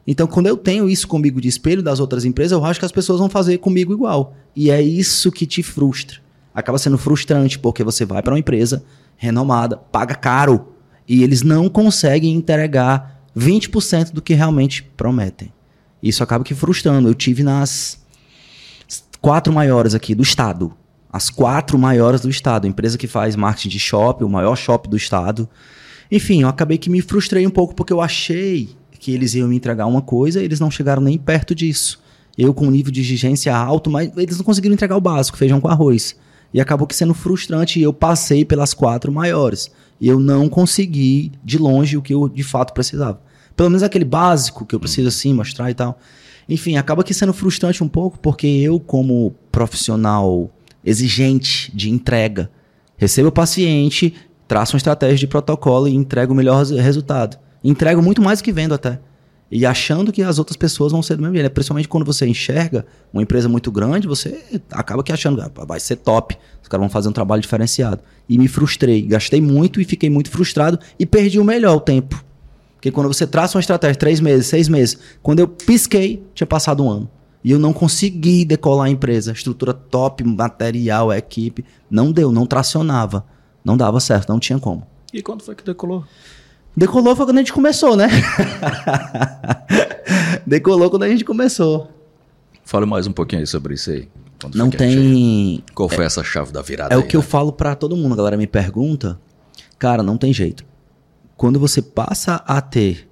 Então, 0.07 0.27
quando 0.27 0.47
eu 0.47 0.55
tenho 0.55 0.88
isso 0.88 1.07
comigo 1.07 1.41
de 1.41 1.47
espelho 1.47 1.81
das 1.81 2.00
outras 2.00 2.25
empresas, 2.25 2.51
eu 2.51 2.63
acho 2.63 2.79
que 2.79 2.85
as 2.85 2.91
pessoas 2.91 3.19
vão 3.19 3.29
fazer 3.29 3.57
comigo 3.57 3.91
igual. 3.91 4.35
E 4.55 4.69
é 4.69 4.81
isso 4.81 5.31
que 5.31 5.45
te 5.45 5.63
frustra. 5.63 6.19
Acaba 6.53 6.77
sendo 6.77 6.97
frustrante, 6.97 7.57
porque 7.57 7.83
você 7.83 8.05
vai 8.05 8.21
para 8.21 8.33
uma 8.33 8.39
empresa 8.39 8.83
renomada, 9.17 9.77
paga 9.77 10.13
caro, 10.13 10.74
e 11.07 11.24
eles 11.24 11.41
não 11.41 11.67
conseguem 11.67 12.33
entregar 12.35 13.24
20% 13.35 14.12
do 14.12 14.21
que 14.21 14.33
realmente 14.33 14.83
prometem. 14.95 15.51
Isso 16.01 16.24
acaba 16.24 16.43
que 16.43 16.53
frustrando. 16.53 17.09
Eu 17.09 17.15
tive 17.15 17.43
nas 17.43 18.00
quatro 19.19 19.51
maiores 19.51 19.95
aqui 19.95 20.13
do 20.13 20.24
estado. 20.24 20.71
As 21.12 21.29
quatro 21.29 21.79
maiores 21.79 22.21
do 22.21 22.29
estado. 22.29 22.67
Empresa 22.67 22.97
que 22.97 23.07
faz 23.07 23.35
marketing 23.35 23.69
de 23.69 23.79
shopping, 23.79 24.24
o 24.24 24.29
maior 24.29 24.55
shopping 24.55 24.89
do 24.89 24.97
estado. 24.97 25.50
Enfim, 26.12 26.43
eu 26.43 26.47
acabei 26.47 26.77
que 26.77 26.89
me 26.89 27.01
frustrei 27.01 27.45
um 27.47 27.50
pouco 27.50 27.74
porque 27.74 27.91
eu 27.91 28.01
achei 28.01 28.69
que 29.05 29.12
eles 29.12 29.35
iam 29.35 29.47
me 29.47 29.55
entregar 29.55 29.85
uma 29.85 30.01
coisa, 30.01 30.41
eles 30.41 30.59
não 30.59 30.71
chegaram 30.71 31.00
nem 31.00 31.15
perto 31.15 31.53
disso. 31.53 32.00
Eu 32.35 32.55
com 32.55 32.65
um 32.65 32.71
nível 32.71 32.91
de 32.91 33.01
exigência 33.01 33.55
alto, 33.55 33.88
mas 33.88 34.12
eles 34.17 34.38
não 34.38 34.43
conseguiram 34.43 34.74
entregar 34.74 34.97
o 34.97 35.01
básico, 35.01 35.38
feijão 35.38 35.62
com 35.62 35.67
arroz. 35.67 36.15
E 36.51 36.59
acabou 36.59 36.88
que 36.88 36.95
sendo 36.95 37.13
frustrante 37.13 37.79
e 37.79 37.83
eu 37.83 37.93
passei 37.93 38.43
pelas 38.43 38.74
quatro 38.74 39.12
maiores. 39.12 39.69
E 40.01 40.07
eu 40.07 40.19
não 40.19 40.50
consegui 40.50 41.31
de 41.43 41.59
longe 41.59 41.95
o 41.95 42.01
que 42.01 42.15
eu 42.15 42.27
de 42.27 42.41
fato 42.41 42.74
precisava. 42.74 43.21
pelo 43.55 43.69
menos 43.69 43.83
aquele 43.83 44.03
básico 44.03 44.65
que 44.65 44.74
eu 44.74 44.79
preciso 44.79 45.07
assim 45.07 45.35
mostrar 45.35 45.69
e 45.69 45.75
tal. 45.75 46.00
Enfim, 46.50 46.75
acaba 46.75 47.03
que 47.03 47.13
sendo 47.13 47.31
frustrante 47.31 47.83
um 47.83 47.88
pouco, 47.88 48.17
porque 48.17 48.47
eu, 48.47 48.79
como 48.79 49.35
profissional 49.51 50.50
exigente 50.83 51.71
de 51.75 51.91
entrega, 51.91 52.50
recebo 52.97 53.29
o 53.29 53.31
paciente, 53.31 54.15
traço 54.47 54.74
uma 54.74 54.79
estratégia 54.79 55.17
de 55.17 55.27
protocolo 55.27 55.88
e 55.88 55.93
entrego 55.93 56.33
o 56.33 56.35
melhor 56.35 56.65
resultado. 56.65 57.38
Entrego 57.69 58.01
muito 58.01 58.22
mais 58.22 58.39
do 58.39 58.43
que 58.43 58.51
vendo 58.51 58.74
até. 58.74 59.00
E 59.50 59.65
achando 59.65 60.12
que 60.12 60.22
as 60.22 60.39
outras 60.39 60.57
pessoas 60.57 60.91
vão 60.91 61.01
ser 61.01 61.15
do 61.15 61.22
mesmo 61.22 61.36
jeito. 61.36 61.51
Principalmente 61.51 61.88
quando 61.88 62.05
você 62.05 62.27
enxerga 62.27 62.86
uma 63.13 63.22
empresa 63.22 63.48
muito 63.48 63.72
grande, 63.72 64.07
você 64.07 64.43
acaba 64.72 65.03
que 65.03 65.12
achando, 65.12 65.41
ah, 65.41 65.51
vai 65.65 65.79
ser 65.79 65.98
top. 65.98 66.38
Os 66.62 66.67
caras 66.67 66.81
vão 66.81 66.89
fazer 66.89 67.10
um 67.10 67.12
trabalho 67.12 67.41
diferenciado. 67.41 68.01
E 68.27 68.38
me 68.38 68.48
frustrei. 68.48 69.01
Gastei 69.03 69.41
muito 69.41 69.79
e 69.79 69.84
fiquei 69.84 70.10
muito 70.10 70.29
frustrado 70.29 70.79
e 71.00 71.05
perdi 71.05 71.39
o 71.39 71.43
melhor 71.43 71.75
o 71.75 71.79
tempo. 71.79 72.24
Porque 72.75 72.91
quando 72.91 73.07
você 73.07 73.25
traça 73.25 73.57
uma 73.57 73.62
estratégia, 73.62 73.95
três 73.95 74.19
meses, 74.19 74.48
seis 74.48 74.67
meses, 74.67 74.98
quando 75.24 75.39
eu 75.39 75.48
pisquei, 75.48 76.24
tinha 76.34 76.45
passado 76.45 76.84
um 76.84 76.89
ano. 76.89 77.10
E 77.43 77.51
eu 77.51 77.60
não 77.60 77.74
consegui 77.74 78.45
decolar 78.45 78.88
a 78.88 78.89
empresa. 78.89 79.31
Estrutura 79.31 79.74
top, 79.74 80.24
material, 80.24 81.13
equipe. 81.13 81.63
Não 81.89 82.12
deu, 82.12 82.31
não 82.31 82.45
tracionava. 82.45 83.25
Não 83.63 83.77
dava 83.77 84.00
certo, 84.00 84.29
não 84.29 84.39
tinha 84.39 84.60
como. 84.60 84.86
E 85.13 85.22
quando 85.22 85.43
foi 85.43 85.55
que 85.55 85.63
decolou? 85.63 86.03
Decolou 86.75 87.15
foi 87.15 87.25
quando 87.25 87.38
a 87.38 87.39
gente 87.39 87.53
começou, 87.53 87.96
né? 87.96 88.10
Decolou 90.46 90.89
quando 90.89 91.03
a 91.03 91.10
gente 91.10 91.24
começou. 91.24 91.89
Fale 92.63 92.86
mais 92.86 93.08
um 93.08 93.13
pouquinho 93.13 93.41
aí 93.41 93.48
sobre 93.48 93.75
isso 93.75 93.91
aí. 93.91 94.10
Quando 94.41 94.55
não 94.55 94.70
tem. 94.70 95.63
Qual 95.74 95.88
foi 95.88 96.03
é, 96.03 96.08
essa 96.08 96.24
chave 96.24 96.51
da 96.51 96.62
virada? 96.62 96.94
É 96.94 96.98
aí, 96.98 97.01
o 97.01 97.08
que 97.08 97.15
né? 97.15 97.24
eu 97.24 97.25
falo 97.25 97.53
para 97.53 97.75
todo 97.75 97.96
mundo. 97.96 98.13
A 98.13 98.17
galera 98.17 98.36
me 98.36 98.48
pergunta. 98.48 99.20
Cara, 99.79 100.03
não 100.03 100.17
tem 100.17 100.34
jeito. 100.34 100.65
Quando 101.38 101.60
você 101.60 101.82
passa 101.82 102.36
a 102.46 102.60
ter 102.60 103.10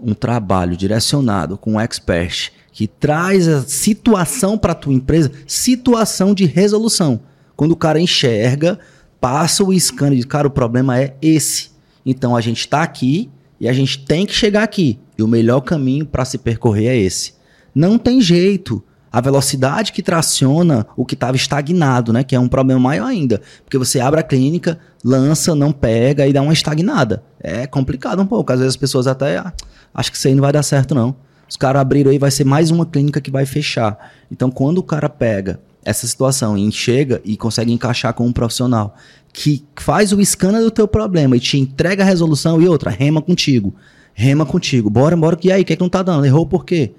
um 0.00 0.14
trabalho 0.14 0.76
direcionado 0.76 1.56
com 1.56 1.72
um 1.72 1.80
expert 1.80 2.52
que 2.72 2.86
traz 2.86 3.46
a 3.48 3.62
situação 3.62 4.58
para 4.58 4.74
tua 4.74 4.92
empresa, 4.92 5.30
situação 5.46 6.34
de 6.34 6.44
resolução. 6.44 7.20
Quando 7.54 7.72
o 7.72 7.76
cara 7.76 8.00
enxerga, 8.00 8.78
passa 9.20 9.62
o 9.62 9.72
scan 9.78 10.12
e 10.12 10.16
diz, 10.16 10.24
cara, 10.24 10.48
o 10.48 10.50
problema 10.50 10.98
é 10.98 11.16
esse. 11.22 11.73
Então 12.04 12.36
a 12.36 12.40
gente 12.40 12.60
está 12.60 12.82
aqui 12.82 13.30
e 13.60 13.68
a 13.68 13.72
gente 13.72 13.98
tem 14.04 14.26
que 14.26 14.34
chegar 14.34 14.62
aqui. 14.62 14.98
E 15.16 15.22
o 15.22 15.28
melhor 15.28 15.60
caminho 15.60 16.04
para 16.04 16.24
se 16.24 16.38
percorrer 16.38 16.88
é 16.88 16.96
esse. 16.96 17.34
Não 17.74 17.98
tem 17.98 18.20
jeito. 18.20 18.82
A 19.10 19.20
velocidade 19.20 19.92
que 19.92 20.02
traciona 20.02 20.84
o 20.96 21.04
que 21.04 21.14
estava 21.14 21.36
estagnado, 21.36 22.12
né? 22.12 22.24
Que 22.24 22.34
é 22.34 22.40
um 22.40 22.48
problema 22.48 22.80
maior 22.80 23.06
ainda. 23.06 23.40
Porque 23.64 23.78
você 23.78 24.00
abre 24.00 24.18
a 24.18 24.24
clínica, 24.24 24.76
lança, 25.04 25.54
não 25.54 25.70
pega 25.70 26.26
e 26.26 26.32
dá 26.32 26.42
uma 26.42 26.52
estagnada. 26.52 27.22
É 27.38 27.64
complicado 27.64 28.20
um 28.20 28.26
pouco. 28.26 28.52
Às 28.52 28.58
vezes 28.58 28.74
as 28.74 28.76
pessoas 28.76 29.06
até 29.06 29.38
ah, 29.38 29.52
acham 29.94 30.10
que 30.10 30.18
isso 30.18 30.26
aí 30.26 30.34
não 30.34 30.42
vai 30.42 30.52
dar 30.52 30.64
certo, 30.64 30.96
não. 30.96 31.14
Os 31.48 31.56
caras 31.56 31.80
abriram 31.80 32.10
aí, 32.10 32.18
vai 32.18 32.32
ser 32.32 32.42
mais 32.42 32.72
uma 32.72 32.84
clínica 32.84 33.20
que 33.20 33.30
vai 33.30 33.46
fechar. 33.46 33.96
Então, 34.32 34.50
quando 34.50 34.78
o 34.78 34.82
cara 34.82 35.08
pega 35.08 35.60
essa 35.84 36.06
situação 36.06 36.58
e 36.58 36.72
chega 36.72 37.20
e 37.24 37.36
consegue 37.36 37.72
encaixar 37.72 38.12
com 38.14 38.26
um 38.26 38.32
profissional 38.32 38.96
que 39.34 39.64
faz 39.74 40.12
o 40.12 40.24
scanner 40.24 40.62
do 40.62 40.70
teu 40.70 40.86
problema 40.86 41.36
e 41.36 41.40
te 41.40 41.58
entrega 41.58 42.04
a 42.04 42.06
resolução 42.06 42.62
e 42.62 42.68
outra, 42.68 42.88
rema 42.88 43.20
contigo. 43.20 43.74
Rema 44.14 44.46
contigo. 44.46 44.88
Bora, 44.88 45.16
bora. 45.16 45.36
E 45.42 45.50
aí, 45.50 45.62
o 45.62 45.64
que, 45.64 45.72
é 45.72 45.76
que 45.76 45.82
não 45.82 45.88
tá 45.88 46.04
dando? 46.04 46.24
Errou 46.24 46.46
por 46.46 46.64
quê? 46.64 46.92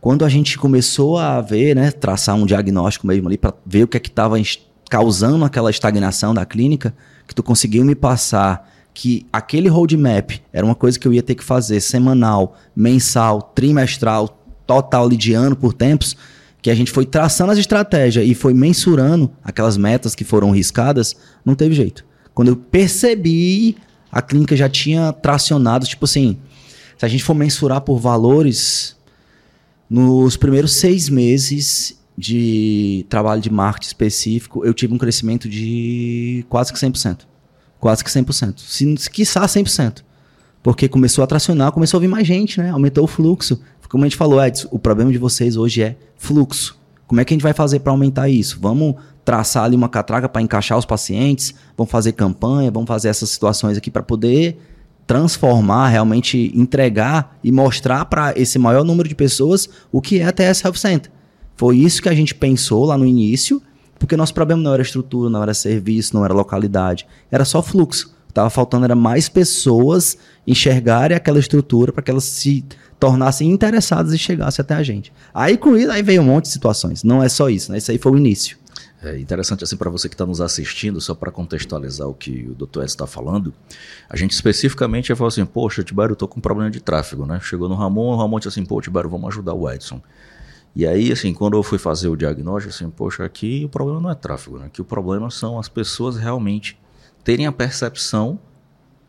Quando 0.00 0.24
a 0.24 0.28
gente 0.30 0.56
começou 0.56 1.18
a 1.18 1.38
ver, 1.42 1.76
né, 1.76 1.90
traçar 1.90 2.34
um 2.34 2.46
diagnóstico 2.46 3.06
mesmo 3.06 3.28
ali 3.28 3.36
para 3.36 3.52
ver 3.66 3.84
o 3.84 3.88
que 3.88 3.98
é 3.98 4.00
que 4.00 4.08
estava 4.08 4.36
causando 4.88 5.44
aquela 5.44 5.70
estagnação 5.70 6.32
da 6.32 6.46
clínica, 6.46 6.94
que 7.28 7.34
tu 7.34 7.42
conseguiu 7.42 7.84
me 7.84 7.94
passar 7.94 8.66
que 8.94 9.26
aquele 9.30 9.68
roadmap 9.68 10.40
era 10.50 10.64
uma 10.64 10.74
coisa 10.74 10.98
que 10.98 11.06
eu 11.06 11.12
ia 11.12 11.22
ter 11.22 11.34
que 11.34 11.44
fazer 11.44 11.80
semanal, 11.80 12.56
mensal, 12.74 13.42
trimestral, 13.42 14.42
total 14.66 15.06
lidiano 15.06 15.54
por 15.54 15.74
tempos, 15.74 16.16
que 16.62 16.70
a 16.70 16.74
gente 16.74 16.90
foi 16.90 17.06
traçando 17.06 17.52
as 17.52 17.58
estratégias 17.58 18.26
e 18.26 18.34
foi 18.34 18.52
mensurando 18.52 19.30
aquelas 19.42 19.76
metas 19.76 20.14
que 20.14 20.24
foram 20.24 20.50
riscadas, 20.50 21.16
não 21.44 21.54
teve 21.54 21.74
jeito. 21.74 22.04
Quando 22.34 22.48
eu 22.48 22.56
percebi, 22.56 23.76
a 24.10 24.20
clínica 24.20 24.56
já 24.56 24.68
tinha 24.68 25.12
tracionado, 25.12 25.86
tipo 25.86 26.04
assim, 26.04 26.38
se 26.98 27.04
a 27.04 27.08
gente 27.08 27.24
for 27.24 27.34
mensurar 27.34 27.80
por 27.80 27.98
valores, 27.98 28.96
nos 29.88 30.36
primeiros 30.36 30.72
seis 30.72 31.08
meses 31.08 31.98
de 32.16 33.06
trabalho 33.08 33.40
de 33.40 33.50
marketing 33.50 33.86
específico, 33.86 34.64
eu 34.64 34.74
tive 34.74 34.92
um 34.92 34.98
crescimento 34.98 35.48
de 35.48 36.44
quase 36.48 36.72
que 36.72 36.78
100%. 36.78 37.20
Quase 37.78 38.04
que 38.04 38.10
100%. 38.10 38.58
Se, 38.58 39.10
quiçá 39.10 39.40
100%. 39.46 40.02
Porque 40.62 40.88
começou 40.88 41.24
a 41.24 41.26
tracionar, 41.26 41.72
começou 41.72 41.98
a 41.98 42.00
vir 42.00 42.08
mais 42.08 42.26
gente, 42.26 42.60
né? 42.60 42.70
Aumentou 42.70 43.04
o 43.04 43.06
fluxo. 43.06 43.60
Como 43.88 44.04
a 44.04 44.06
gente 44.06 44.16
falou, 44.16 44.42
Edson, 44.42 44.68
o 44.70 44.78
problema 44.78 45.10
de 45.10 45.18
vocês 45.18 45.56
hoje 45.56 45.82
é 45.82 45.96
fluxo. 46.16 46.78
Como 47.06 47.20
é 47.20 47.24
que 47.24 47.34
a 47.34 47.36
gente 47.36 47.42
vai 47.42 47.52
fazer 47.52 47.80
para 47.80 47.92
aumentar 47.92 48.28
isso? 48.28 48.58
Vamos 48.60 48.94
traçar 49.24 49.64
ali 49.64 49.74
uma 49.74 49.88
catraca 49.88 50.28
para 50.28 50.40
encaixar 50.40 50.78
os 50.78 50.84
pacientes, 50.84 51.54
vamos 51.76 51.90
fazer 51.90 52.12
campanha, 52.12 52.70
vamos 52.70 52.86
fazer 52.86 53.08
essas 53.08 53.30
situações 53.30 53.76
aqui 53.76 53.90
para 53.90 54.02
poder 54.02 54.58
transformar, 55.06 55.88
realmente 55.88 56.52
entregar 56.54 57.36
e 57.42 57.50
mostrar 57.50 58.04
para 58.04 58.32
esse 58.36 58.60
maior 58.60 58.84
número 58.84 59.08
de 59.08 59.14
pessoas 59.16 59.68
o 59.90 60.00
que 60.00 60.20
é 60.20 60.24
a 60.24 60.30
TS 60.30 60.64
Health 60.64 60.76
Center. 60.76 61.10
Foi 61.56 61.76
isso 61.76 62.00
que 62.00 62.08
a 62.08 62.14
gente 62.14 62.32
pensou 62.32 62.84
lá 62.84 62.96
no 62.96 63.04
início, 63.04 63.60
porque 63.98 64.16
nosso 64.16 64.32
problema 64.32 64.62
não 64.62 64.72
era 64.72 64.82
estrutura, 64.82 65.28
não 65.28 65.42
era 65.42 65.52
serviço, 65.52 66.14
não 66.14 66.24
era 66.24 66.32
localidade, 66.32 67.08
era 67.28 67.44
só 67.44 67.60
fluxo. 67.60 68.14
Tava 68.32 68.50
faltando 68.50 68.84
era 68.84 68.94
mais 68.94 69.28
pessoas 69.28 70.18
enxergarem 70.46 71.16
aquela 71.16 71.38
estrutura 71.38 71.92
para 71.92 72.02
que 72.02 72.10
elas 72.10 72.24
se 72.24 72.64
tornassem 72.98 73.50
interessadas 73.50 74.12
e 74.12 74.18
chegassem 74.18 74.62
até 74.62 74.74
a 74.74 74.82
gente. 74.82 75.12
Aí 75.32 75.56
com 75.56 75.76
isso, 75.76 75.90
aí 75.90 76.02
veio 76.02 76.22
um 76.22 76.26
monte 76.26 76.44
de 76.44 76.52
situações. 76.52 77.02
Não 77.02 77.22
é 77.22 77.28
só 77.28 77.48
isso, 77.48 77.72
né? 77.72 77.78
Isso 77.78 77.90
aí 77.90 77.98
foi 77.98 78.12
o 78.12 78.16
início. 78.16 78.58
É 79.02 79.18
interessante 79.18 79.64
assim 79.64 79.78
para 79.78 79.88
você 79.88 80.10
que 80.10 80.14
está 80.14 80.26
nos 80.26 80.42
assistindo, 80.42 81.00
só 81.00 81.14
para 81.14 81.30
contextualizar 81.30 82.06
o 82.06 82.12
que 82.12 82.50
o 82.50 82.54
Dr. 82.54 82.80
Edson 82.80 82.84
está 82.84 83.06
falando, 83.06 83.54
a 84.08 84.14
gente 84.14 84.32
especificamente 84.32 85.14
falou 85.14 85.28
assim, 85.28 85.46
poxa, 85.46 85.82
Tibério, 85.82 86.12
eu 86.12 86.16
tô 86.16 86.28
com 86.28 86.38
um 86.38 86.42
problema 86.42 86.70
de 86.70 86.80
tráfego, 86.80 87.24
né? 87.24 87.40
Chegou 87.42 87.66
no 87.66 87.74
Ramon, 87.74 88.12
o 88.12 88.16
Ramon 88.16 88.38
disse 88.38 88.48
assim, 88.50 88.64
pô, 88.64 88.78
Tibério, 88.78 89.08
vamos 89.08 89.28
ajudar 89.28 89.54
o 89.54 89.70
Edson. 89.70 90.02
E 90.76 90.86
aí, 90.86 91.10
assim, 91.10 91.32
quando 91.32 91.56
eu 91.56 91.62
fui 91.62 91.78
fazer 91.78 92.08
o 92.08 92.16
diagnóstico, 92.16 92.74
assim, 92.74 92.90
poxa, 92.90 93.24
aqui 93.24 93.64
o 93.64 93.68
problema 93.70 94.00
não 94.00 94.10
é 94.10 94.14
tráfego, 94.14 94.58
né? 94.58 94.66
Aqui 94.66 94.82
o 94.82 94.84
problema 94.84 95.30
são 95.30 95.58
as 95.58 95.68
pessoas 95.68 96.16
realmente 96.16 96.78
terem 97.24 97.46
a 97.46 97.52
percepção 97.52 98.38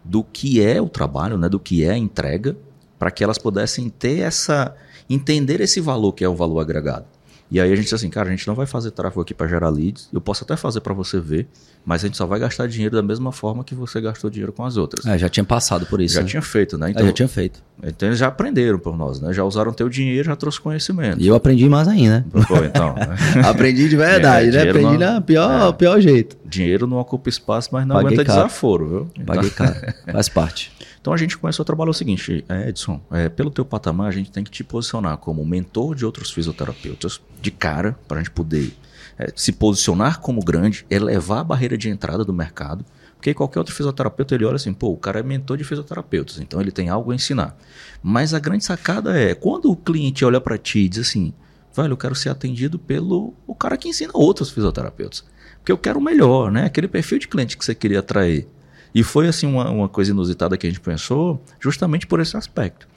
do 0.04 0.24
que 0.24 0.63
é 0.63 0.82
o 0.82 0.89
trabalho, 0.89 1.38
né? 1.38 1.47
Do 1.47 1.60
que 1.60 1.84
é 1.84 1.91
a 1.91 1.97
entrega, 1.97 2.56
para 2.97 3.12
que 3.12 3.24
elas 3.24 3.38
pudessem 3.38 3.89
ter 3.89 4.19
essa 4.19 4.76
entender 5.10 5.60
esse 5.60 5.82
valor 5.82 6.13
que 6.13 6.24
é 6.24 6.30
o 6.30 6.36
valor 6.36 6.60
agregado. 6.60 7.06
E 7.52 7.60
aí 7.60 7.70
a 7.70 7.76
gente 7.76 7.84
disse 7.84 7.96
assim, 7.96 8.10
cara, 8.10 8.30
a 8.30 8.32
gente 8.32 8.48
não 8.48 8.56
vai 8.56 8.66
fazer 8.66 8.92
tráfego 8.92 9.20
aqui 9.20 9.34
para 9.34 9.46
gerar 9.46 9.68
leads. 9.68 10.08
Eu 10.14 10.22
posso 10.22 10.46
até 10.46 10.56
fazer 10.56 10.80
para 10.80 10.94
você 10.94 11.20
ver, 11.20 11.48
mas 11.84 12.02
a 12.02 12.08
gente 12.08 12.16
só 12.16 12.26
vai 12.26 12.40
gastar 12.40 12.66
dinheiro 12.66 12.96
da 12.96 13.02
mesma 13.02 13.34
forma 13.34 13.62
que 13.62 13.76
você 13.76 14.00
gastou 14.00 14.30
dinheiro 14.30 14.54
com 14.54 14.64
as 14.64 14.78
outras. 14.78 15.06
É, 15.06 15.18
já 15.18 15.28
tinha 15.28 15.44
passado 15.44 15.86
por 15.86 16.00
isso. 16.00 16.16
Já 16.16 16.22
né? 16.22 16.28
tinha 16.30 16.42
feito, 16.42 16.78
né? 16.78 16.92
Então, 16.92 17.04
é, 17.04 17.08
já 17.08 17.12
tinha 17.12 17.28
feito. 17.28 17.62
Então 17.84 18.08
eles 18.08 18.20
já 18.20 18.28
aprenderam 18.28 18.80
por 18.80 18.98
nós, 18.98 19.20
né? 19.20 19.34
Já 19.34 19.44
usaram 19.44 19.74
teu 19.74 19.90
dinheiro, 19.90 20.28
já 20.28 20.36
trouxe 20.38 20.62
conhecimento. 20.62 21.20
E 21.20 21.28
eu 21.28 21.36
aprendi 21.36 21.68
mais 21.68 21.90
ainda. 21.90 22.26
Pô, 22.48 22.56
então. 22.64 22.94
Né? 22.96 23.18
aprendi 23.44 23.90
de 23.90 23.98
verdade, 23.98 24.48
é, 24.48 24.52
né? 24.52 24.70
Aprendi 24.70 24.98
não, 24.98 25.16
na 25.16 25.22
pior, 25.22 25.70
é, 25.70 25.74
pior 25.74 26.00
jeito. 26.00 26.38
Dinheiro 26.46 26.88
não 26.88 27.00
ocupa 27.00 27.28
espaço, 27.28 27.68
mas 27.74 27.86
não 27.86 27.96
Paguei 27.96 28.14
aguenta 28.14 28.26
caro. 28.26 28.44
desaforo, 28.44 28.88
viu? 28.88 29.08
Então... 29.14 29.36
Paguei 29.36 29.50
caro. 29.50 29.76
Faz 30.10 30.30
parte. 30.30 30.72
Então 31.02 31.12
a 31.12 31.18
gente 31.18 31.36
começou 31.36 31.64
a 31.64 31.66
trabalhar 31.66 31.90
o 31.90 31.96
seguinte, 31.96 32.46
é, 32.48 32.70
Edson, 32.70 33.02
é, 33.12 33.28
pelo 33.28 33.50
teu 33.50 33.66
patamar 33.66 34.08
a 34.08 34.12
gente 34.12 34.32
tem 34.32 34.44
que 34.44 34.52
te 34.52 34.64
posicionar 34.64 35.18
como 35.18 35.44
mentor 35.44 35.96
de 35.96 36.06
outros 36.06 36.32
fisioterapeutas 36.32 37.20
de 37.42 37.50
cara 37.50 37.98
para 38.08 38.18
a 38.18 38.24
gente 38.24 38.32
poder 38.32 38.72
é, 39.18 39.34
se 39.36 39.52
posicionar 39.52 40.20
como 40.20 40.44
grande, 40.44 40.86
elevar 40.92 41.40
a 41.40 41.44
barreira 41.44 41.76
de 41.76 41.90
entrada 41.90 42.24
do 42.24 42.32
mercado, 42.32 42.86
porque 43.16 43.34
qualquer 43.34 43.60
outro 43.60 43.74
fisioterapeuta 43.74 44.36
ele 44.36 44.46
olha 44.46 44.56
assim, 44.56 44.74
pô, 44.74 44.90
o 44.90 44.98
cara 44.98 45.20
é 45.20 45.24
mentor 45.24 45.58
de 45.58 45.64
fisioterapeutas, 45.64 46.40
então 46.40 46.62
ele 46.62 46.72
tem 46.72 46.90
algo 46.90 47.12
a 47.12 47.16
ensinar. 47.16 47.58
Mas 48.02 48.34
a 48.34 48.40
grande 48.40 48.64
sacada 48.64 49.20
é 49.20 49.34
quando 49.34 49.72
o 49.72 49.76
cliente 49.76 50.24
olha 50.24 50.40
para 50.40 50.58
ti 50.58 50.80
e 50.80 50.90
diz 50.90 51.08
assim, 51.08 51.34
velho, 51.76 51.94
eu 51.94 51.98
quero 51.98 52.14
ser 52.14 52.30
atendido 52.30 52.78
pelo 52.78 53.34
o 53.48 53.56
cara 53.56 53.76
que 53.76 53.90
ensina 53.90 54.12
outros 54.14 54.52
fisioterapeutas, 54.52 55.24
porque 55.58 55.72
eu 55.72 55.78
quero 55.80 56.00
o 56.00 56.04
melhor, 56.04 56.52
né? 56.52 56.66
Aquele 56.66 56.88
perfil 56.88 57.18
de 57.18 57.28
cliente 57.28 57.58
que 57.58 57.66
você 57.66 57.74
queria 57.74 58.00
atrair. 58.00 58.48
E 58.93 59.04
foi 59.04 59.27
assim 59.27 59.47
uma, 59.47 59.69
uma 59.69 59.89
coisa 59.89 60.12
inusitada 60.12 60.58
que 60.58 60.67
a 60.67 60.69
gente 60.69 60.82
pensou, 60.82 61.41
justamente 61.60 62.06
por 62.06 62.19
esse 62.19 62.36
aspecto. 62.36 62.88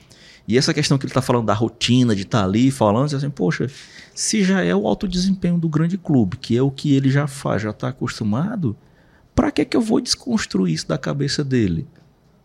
E 0.46 0.58
essa 0.58 0.74
questão 0.74 0.98
que 0.98 1.06
ele 1.06 1.10
está 1.10 1.22
falando 1.22 1.46
da 1.46 1.54
rotina, 1.54 2.14
de 2.14 2.22
estar 2.22 2.40
tá 2.40 2.44
ali 2.44 2.70
falando, 2.70 3.14
assim, 3.14 3.30
poxa, 3.30 3.68
se 4.14 4.44
já 4.44 4.62
é 4.62 4.74
o 4.74 4.86
alto 4.86 5.08
desempenho 5.08 5.58
do 5.58 5.68
grande 5.68 5.96
clube, 5.96 6.36
que 6.36 6.56
é 6.56 6.62
o 6.62 6.70
que 6.70 6.94
ele 6.94 7.10
já 7.10 7.26
faz, 7.26 7.62
já 7.62 7.70
está 7.70 7.88
acostumado, 7.88 8.76
para 9.34 9.50
que, 9.50 9.64
que 9.64 9.76
eu 9.76 9.80
vou 9.80 10.00
desconstruir 10.00 10.74
isso 10.74 10.86
da 10.86 10.98
cabeça 10.98 11.42
dele? 11.42 11.86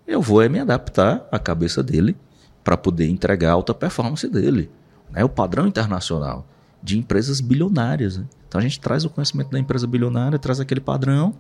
Eu 0.08 0.22
vou 0.22 0.42
é 0.42 0.50
me 0.50 0.60
adaptar 0.60 1.28
à 1.32 1.38
cabeça 1.38 1.84
dele 1.84 2.16
para 2.64 2.78
poder 2.78 3.08
entregar 3.08 3.50
a 3.50 3.54
alta 3.54 3.74
performance 3.74 4.28
dele. 4.28 4.70
É 5.14 5.20
né? 5.20 5.24
o 5.24 5.30
padrão 5.30 5.68
internacional 5.68 6.48
de 6.82 6.98
empresas 6.98 7.42
bilionárias. 7.42 8.18
Né? 8.18 8.26
Então 8.48 8.60
a 8.60 8.64
gente 8.64 8.80
traz 8.80 9.06
o 9.06 9.10
conhecimento 9.10 9.52
da 9.52 9.60
empresa 9.60 9.86
bilionária, 9.86 10.40
traz 10.40 10.60
aquele 10.60 10.80
padrão 10.82 11.36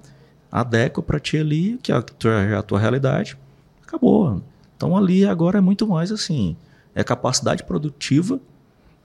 adequa 0.51 1.01
para 1.01 1.19
ti 1.19 1.37
ali, 1.37 1.79
que 1.81 1.91
é 1.91 1.95
a 1.95 2.01
tua, 2.01 2.33
é 2.41 2.55
a 2.55 2.61
tua 2.61 2.79
realidade, 2.79 3.37
acabou. 3.85 4.41
Então 4.75 4.95
ali 4.95 5.25
agora 5.25 5.57
é 5.57 5.61
muito 5.61 5.87
mais 5.87 6.11
assim, 6.11 6.55
é 6.95 7.03
capacidade 7.03 7.63
produtiva. 7.63 8.39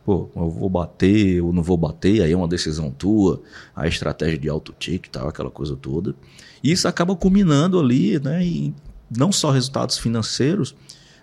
Pô, 0.05 0.29
eu 0.37 0.51
vou 0.51 0.69
bater, 0.69 1.41
ou 1.43 1.51
não 1.51 1.63
vou 1.63 1.79
bater, 1.79 2.23
aí 2.23 2.33
é 2.33 2.37
uma 2.37 2.47
decisão 2.47 2.91
tua, 2.91 3.43
a 3.75 3.89
estratégia 3.89 4.39
de 4.39 4.49
auto 4.51 4.75
tick 4.79 5.09
tal, 5.09 5.29
aquela 5.29 5.51
coisa 5.51 5.75
toda. 5.75 6.15
E 6.63 6.71
isso 6.71 6.87
acaba 6.87 7.17
culminando 7.17 7.81
ali, 7.81 8.19
né, 8.21 8.45
em 8.45 8.75
não 9.11 9.33
só 9.33 9.51
resultados 9.51 9.97
financeiros, 9.97 10.75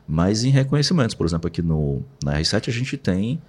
mas 0.08 0.44
em 0.44 0.50
reconhecimentos. 0.50 1.14
Por 1.14 1.28
exemplo, 1.28 1.48
aqui 1.48 1.62
no, 1.62 2.02
na 2.24 2.40
R7 2.40 2.70
a 2.70 2.72
gente 2.72 2.98
tem 2.98 3.40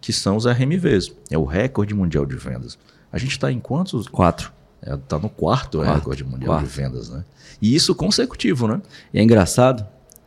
que 0.00 0.12
são 0.12 0.36
os 0.36 0.44
RMVs, 0.44 1.12
é 1.30 1.38
o 1.38 1.44
recorde 1.44 1.94
mundial 1.94 2.26
de 2.26 2.34
vendas. 2.36 2.76
A 3.10 3.18
gente 3.18 3.30
está 3.32 3.50
em 3.50 3.60
quantos? 3.60 4.08
Quatro. 4.08 4.52
É, 4.82 4.96
tá 4.96 5.18
no 5.18 5.28
quarto, 5.28 5.78
quarto 5.78 5.94
recorde 5.94 6.24
mundial 6.24 6.54
quarto. 6.54 6.66
de 6.66 6.72
vendas, 6.72 7.08
né? 7.08 7.24
E 7.60 7.74
isso 7.74 7.94
consecutivo, 7.94 8.66
né? 8.66 8.82
E 9.14 9.18
é 9.18 9.22
engraçado, 9.22 9.86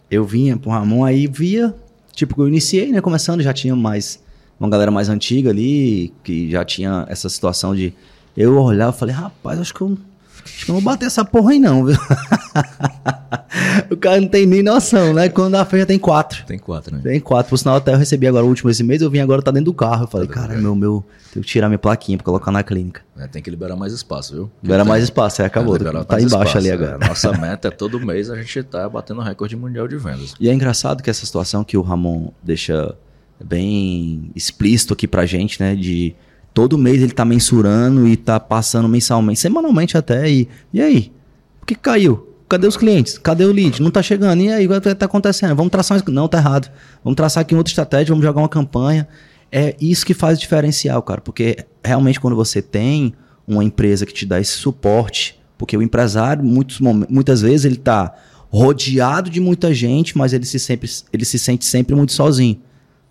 eu 0.10 0.24
vinha 0.24 0.56
pro 0.56 0.72
Ramon 0.72 1.04
aí 1.04 1.28
via, 1.28 1.76
tipo, 2.14 2.42
eu 2.42 2.48
iniciei, 2.48 2.92
né, 2.92 3.02
começando, 3.02 3.42
já 3.42 3.54
tinha 3.54 3.76
mais 3.76 4.24
uma 4.58 4.70
galera 4.70 4.90
mais 4.90 5.10
antiga 5.10 5.50
ali, 5.50 6.14
que 6.24 6.50
já 6.50 6.64
tinha 6.64 7.06
essa 7.10 7.28
situação 7.28 7.76
de 7.76 7.94
eu 8.38 8.58
olhar 8.58 8.94
e 8.94 8.98
falei, 8.98 9.14
rapaz, 9.14 9.60
acho 9.60 9.74
que 9.74 9.82
eu 9.82 9.98
Acho 10.44 10.66
que 10.66 10.72
não 10.72 10.76
vou 10.76 10.84
bater 10.84 11.06
essa 11.06 11.24
porra 11.24 11.52
aí 11.52 11.60
não, 11.60 11.86
viu? 11.86 11.96
o 13.90 13.98
cara 13.98 14.20
não 14.20 14.28
tem 14.28 14.46
nem 14.46 14.64
noção, 14.64 15.14
né? 15.14 15.30
Quando 15.30 15.56
a 15.56 15.66
feira 15.66 15.86
tem 15.86 16.00
quatro. 16.00 16.46
Tem 16.46 16.58
quatro, 16.58 16.96
né? 16.96 17.02
Tem 17.04 17.20
quatro. 17.20 17.50
Por 17.50 17.58
sinal, 17.58 17.76
até 17.76 17.94
eu 17.94 17.98
recebi 17.98 18.28
agora 18.28 18.46
o 18.46 18.48
último 18.48 18.70
esse 18.70 18.84
mês, 18.84 19.02
eu 19.02 19.10
vim 19.10 19.20
agora, 19.20 19.42
tá 19.42 19.52
dentro 19.52 19.66
do 19.66 19.74
carro. 19.74 20.04
Eu 20.04 20.08
falei, 20.08 20.28
tá 20.28 20.34
cara, 20.34 20.58
meu, 20.58 20.76
meu, 20.76 21.04
tenho 21.34 21.44
que 21.44 21.50
tirar 21.50 21.68
minha 21.68 21.80
plaquinha 21.80 22.18
pra 22.18 22.26
colocar 22.26 22.52
na 22.52 22.64
clínica. 22.64 23.02
É, 23.18 23.28
tem 23.28 23.42
que 23.42 23.50
liberar 23.50 23.76
mais 23.76 23.94
espaço, 23.94 24.34
viu? 24.34 24.52
Libera 24.62 24.84
tem, 24.84 24.90
mais 24.90 25.04
espaço, 25.04 25.42
é, 25.42 25.46
acabou. 25.46 25.76
É, 25.76 25.80
tá 25.80 26.22
embaixo 26.22 26.26
espaço, 26.26 26.58
ali 26.58 26.72
agora. 26.72 26.98
É, 27.02 27.08
nossa 27.08 27.32
meta 27.38 27.68
é 27.68 27.72
todo 27.72 28.00
mês 28.00 28.30
a 28.30 28.36
gente 28.36 28.64
tá 28.64 28.88
batendo 28.90 29.22
recorde 29.22 29.56
mundial 29.56 29.88
de 29.88 29.98
vendas. 29.98 30.34
E 30.40 30.50
é 30.50 30.54
engraçado 30.54 31.04
que 31.04 31.10
essa 31.10 31.26
situação 31.26 31.64
que 31.64 31.78
o 31.78 31.82
Ramon 31.82 32.30
deixa 32.42 32.96
bem 33.44 34.32
explícito 34.36 34.94
aqui 34.94 35.08
pra 35.08 35.26
gente, 35.26 35.62
né? 35.62 35.76
De 35.76 36.16
todo 36.56 36.78
mês 36.78 37.04
ele 37.04 37.12
tá 37.12 37.26
mensurando 37.26 38.08
e 38.08 38.16
tá 38.16 38.40
passando 38.40 38.88
mensalmente, 38.88 39.42
semanalmente 39.42 39.98
até. 39.98 40.32
E, 40.32 40.48
e 40.74 40.82
aí? 40.82 41.12
O 41.62 41.66
que 41.66 41.76
caiu? 41.76 42.34
Cadê 42.48 42.66
os 42.66 42.78
clientes? 42.78 43.18
Cadê 43.18 43.44
o 43.44 43.52
lead? 43.52 43.82
Não 43.82 43.92
tá 43.92 44.02
chegando. 44.02 44.42
E 44.42 44.50
aí, 44.50 44.66
o 44.66 44.82
que 44.82 44.96
tá 44.96 45.06
acontecendo? 45.06 45.54
Vamos 45.54 45.70
traçar. 45.70 46.02
Não, 46.08 46.30
tá 46.30 46.38
errado. 46.38 46.72
Vamos 47.04 47.18
traçar 47.18 47.42
aqui 47.42 47.54
outra 47.54 47.70
estratégia, 47.70 48.14
vamos 48.14 48.24
jogar 48.24 48.42
uma 48.42 48.48
campanha. 48.48 49.06
É 49.52 49.76
isso 49.82 50.06
que 50.06 50.14
faz 50.14 50.38
o 50.38 50.42
diferencial, 50.42 51.02
cara. 51.04 51.20
Porque 51.20 51.58
realmente 51.84 52.22
quando 52.22 52.38
você 52.38 52.62
tem 52.62 53.14
uma 53.46 53.64
empresa 53.64 54.06
que 54.06 54.14
te 54.14 54.26
dá 54.26 54.40
esse 54.40 54.54
suporte, 54.54 55.38
porque 55.58 55.76
o 55.76 55.82
empresário, 55.82 56.42
muitos, 56.42 56.80
muitas 56.80 57.42
vezes, 57.42 57.66
ele 57.66 57.76
tá 57.76 58.16
rodeado 58.50 59.30
de 59.30 59.42
muita 59.42 59.74
gente, 59.74 60.18
mas 60.18 60.32
ele 60.32 60.46
se, 60.46 60.58
sempre, 60.58 60.90
ele 61.12 61.26
se 61.26 61.38
sente 61.38 61.66
sempre 61.66 61.94
muito 61.94 62.14
sozinho. 62.14 62.62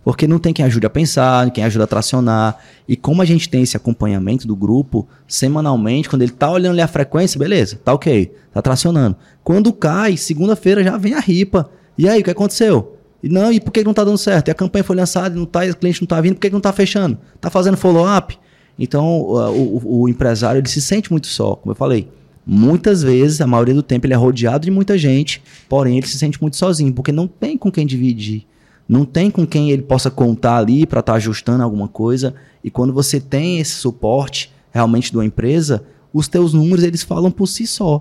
Porque 0.04 0.28
não 0.28 0.38
tem 0.38 0.52
quem 0.52 0.64
ajude 0.64 0.86
a 0.86 0.90
pensar, 0.90 1.50
quem 1.50 1.64
ajude 1.64 1.82
a 1.82 1.86
tracionar. 1.86 2.58
E 2.86 2.94
como 2.94 3.22
a 3.22 3.24
gente 3.24 3.48
tem 3.48 3.62
esse 3.62 3.76
acompanhamento 3.76 4.46
do 4.46 4.54
grupo, 4.54 5.08
semanalmente, 5.26 6.10
quando 6.10 6.22
ele 6.22 6.30
tá 6.30 6.50
olhando 6.50 6.72
ali 6.72 6.82
a 6.82 6.86
frequência, 6.86 7.38
beleza, 7.38 7.80
tá 7.82 7.94
ok, 7.94 8.30
tá 8.52 8.60
tracionando. 8.60 9.16
Quando 9.42 9.72
cai, 9.72 10.18
segunda-feira 10.18 10.84
já 10.84 10.98
vem 10.98 11.14
a 11.14 11.20
ripa. 11.20 11.70
E 11.96 12.06
aí, 12.06 12.20
o 12.20 12.24
que 12.24 12.30
aconteceu? 12.30 12.98
E 13.22 13.28
não, 13.30 13.50
e 13.50 13.58
por 13.58 13.70
que 13.70 13.82
não 13.82 13.94
tá 13.94 14.04
dando 14.04 14.18
certo? 14.18 14.48
E 14.48 14.50
a 14.50 14.54
campanha 14.54 14.84
foi 14.84 14.94
lançada, 14.94 15.34
não 15.34 15.46
tá, 15.46 15.64
o 15.64 15.76
cliente 15.76 16.02
não 16.02 16.06
tá 16.06 16.20
vindo, 16.20 16.34
por 16.34 16.42
que 16.42 16.50
não 16.50 16.60
tá 16.60 16.72
fechando? 16.72 17.16
Tá 17.40 17.48
fazendo 17.48 17.78
follow-up? 17.78 18.38
Então, 18.78 19.06
o, 19.06 19.78
o, 19.82 20.02
o 20.02 20.08
empresário, 20.08 20.58
ele 20.58 20.68
se 20.68 20.82
sente 20.82 21.10
muito 21.10 21.28
só, 21.28 21.54
como 21.54 21.72
eu 21.72 21.76
falei. 21.76 22.08
Muitas 22.46 23.02
vezes, 23.02 23.40
a 23.40 23.46
maioria 23.46 23.72
do 23.72 23.82
tempo, 23.82 24.06
ele 24.06 24.12
é 24.12 24.16
rodeado 24.16 24.66
de 24.66 24.70
muita 24.70 24.98
gente, 24.98 25.42
porém 25.66 25.96
ele 25.96 26.06
se 26.06 26.18
sente 26.18 26.38
muito 26.42 26.58
sozinho, 26.58 26.92
porque 26.92 27.10
não 27.10 27.26
tem 27.26 27.56
com 27.56 27.72
quem 27.72 27.86
dividir 27.86 28.44
não 28.88 29.04
tem 29.04 29.30
com 29.30 29.46
quem 29.46 29.70
ele 29.70 29.82
possa 29.82 30.10
contar 30.10 30.56
ali 30.56 30.86
para 30.86 31.00
estar 31.00 31.12
tá 31.12 31.16
ajustando 31.16 31.62
alguma 31.62 31.88
coisa. 31.88 32.34
E 32.62 32.70
quando 32.70 32.92
você 32.92 33.18
tem 33.20 33.58
esse 33.58 33.72
suporte 33.72 34.52
realmente 34.70 35.10
de 35.10 35.16
uma 35.16 35.24
empresa, 35.24 35.84
os 36.12 36.28
teus 36.28 36.52
números 36.52 36.84
eles 36.84 37.02
falam 37.02 37.30
por 37.30 37.46
si 37.46 37.66
só. 37.66 37.96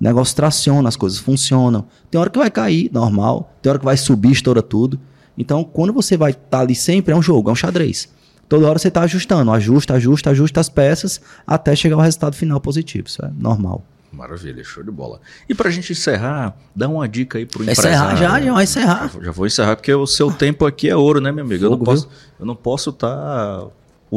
O 0.00 0.04
negócio 0.04 0.34
traciona, 0.34 0.88
as 0.88 0.96
coisas 0.96 1.18
funcionam. 1.18 1.86
Tem 2.10 2.20
hora 2.20 2.30
que 2.30 2.38
vai 2.38 2.50
cair, 2.50 2.90
normal. 2.92 3.54
Tem 3.62 3.70
hora 3.70 3.78
que 3.78 3.84
vai 3.84 3.96
subir, 3.96 4.32
estoura 4.32 4.62
tudo. 4.62 4.98
Então, 5.38 5.64
quando 5.64 5.92
você 5.92 6.16
vai 6.16 6.30
estar 6.32 6.42
tá 6.48 6.60
ali 6.60 6.74
sempre, 6.74 7.12
é 7.12 7.16
um 7.16 7.22
jogo, 7.22 7.48
é 7.48 7.52
um 7.52 7.56
xadrez. 7.56 8.08
Toda 8.48 8.68
hora 8.68 8.78
você 8.78 8.88
está 8.88 9.02
ajustando, 9.02 9.50
ajusta, 9.50 9.94
ajusta, 9.94 10.30
ajusta 10.30 10.60
as 10.60 10.68
peças 10.68 11.20
até 11.46 11.74
chegar 11.74 11.96
ao 11.96 12.02
resultado 12.02 12.36
final 12.36 12.60
positivo. 12.60 13.08
Isso 13.08 13.24
é 13.24 13.30
normal. 13.38 13.82
Maravilha, 14.14 14.62
show 14.64 14.82
de 14.82 14.90
bola. 14.90 15.20
E 15.48 15.54
para 15.54 15.68
a 15.68 15.72
gente 15.72 15.92
encerrar, 15.92 16.56
dá 16.74 16.88
uma 16.88 17.08
dica 17.08 17.38
aí 17.38 17.46
pro 17.46 17.62
empresário. 17.62 17.90
Encerrar 17.90 18.16
já, 18.16 18.40
já 18.40 18.52
vai 18.52 18.64
encerrar. 18.64 19.10
Já, 19.12 19.20
já 19.20 19.32
vou 19.32 19.46
encerrar 19.46 19.76
porque 19.76 19.92
o 19.92 20.06
seu 20.06 20.30
tempo 20.32 20.64
aqui 20.64 20.88
é 20.88 20.96
ouro, 20.96 21.20
né, 21.20 21.32
meu 21.32 21.44
amigo? 21.44 21.64
Fogo, 21.64 21.74
eu 21.74 21.78
não 21.78 21.84
posso, 21.84 22.08
eu 22.40 22.46
não 22.46 22.56
posso 22.56 22.90
estar 22.90 23.16
tá 23.16 23.66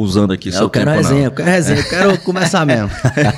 usando 0.00 0.32
aqui 0.32 0.52
seu 0.52 0.62
eu 0.62 0.70
quero 0.70 0.90
tempo. 0.90 1.02
Resenha. 1.02 1.24
Eu 1.26 1.30
quero 1.32 1.50
resenha, 1.50 1.80
eu 1.80 1.88
quero 1.88 2.18
começar 2.20 2.64
mesmo. 2.64 2.88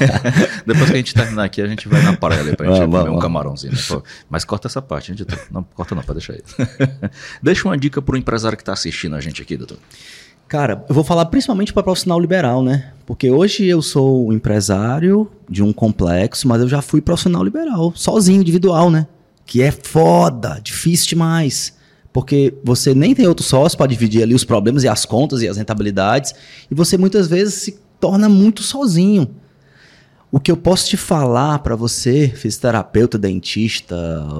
Depois 0.67 0.87
que 0.87 0.93
a 0.93 0.97
gente 0.97 1.15
terminar 1.15 1.45
aqui, 1.45 1.63
a 1.63 1.67
gente 1.67 1.89
vai 1.89 2.03
na 2.03 2.17
praia 2.17 2.41
ali 2.41 2.55
pra 2.55 2.67
gente 2.67 2.79
vamos, 2.79 2.91
comer 2.91 3.05
vamos. 3.05 3.19
um 3.19 3.21
camarãozinho. 3.21 3.73
Né? 3.73 3.79
Pô, 3.89 4.03
mas 4.29 4.45
corta 4.45 4.69
essa 4.69 4.83
parte, 4.83 5.11
a 5.11 5.15
gente 5.15 5.25
tá, 5.25 5.39
não 5.51 5.63
corta 5.63 5.95
não, 5.95 6.03
pode 6.03 6.19
deixar 6.19 6.35
aí. 6.35 6.43
Deixa 7.43 7.67
uma 7.67 7.79
dica 7.79 8.03
pro 8.03 8.17
empresário 8.17 8.57
que 8.57 8.63
está 8.63 8.73
assistindo 8.73 9.17
a 9.17 9.21
gente 9.21 9.41
aqui, 9.41 9.57
doutor. 9.57 9.79
Cara, 10.51 10.85
eu 10.89 10.95
vou 10.97 11.05
falar 11.05 11.27
principalmente 11.27 11.73
para 11.73 11.81
profissional 11.81 12.19
liberal, 12.19 12.61
né? 12.61 12.91
Porque 13.07 13.31
hoje 13.31 13.67
eu 13.67 13.81
sou 13.81 14.33
empresário 14.33 15.31
de 15.49 15.63
um 15.63 15.73
complexo, 15.73 16.49
mas 16.49 16.61
eu 16.61 16.69
já 16.69 16.83
fui 16.83 17.01
profissional 17.01 17.45
liberal, 17.45 17.93
sozinho, 17.95 18.41
individual, 18.41 18.91
né? 18.91 19.07
Que 19.47 19.63
é 19.63 19.71
foda, 19.71 20.59
difícil 20.61 21.11
demais. 21.11 21.73
Porque 22.13 22.53
você 22.65 22.93
nem 22.97 23.15
tem 23.15 23.29
outro 23.29 23.45
sócio 23.45 23.79
para 23.79 23.87
dividir 23.87 24.25
ali 24.25 24.35
os 24.35 24.43
problemas 24.43 24.83
e 24.83 24.89
as 24.89 25.05
contas 25.05 25.41
e 25.41 25.47
as 25.47 25.57
rentabilidades, 25.57 26.35
e 26.69 26.75
você 26.75 26.99
muitas 26.99 27.29
vezes 27.29 27.55
se 27.55 27.79
torna 28.01 28.29
muito 28.29 28.65
sozinho. 28.65 29.31
O 30.33 30.39
que 30.39 30.51
eu 30.51 30.57
posso 30.57 30.89
te 30.89 30.97
falar 30.97 31.59
para 31.59 31.75
você, 31.75 32.29
fisioterapeuta, 32.29 33.19
dentista, 33.19 33.97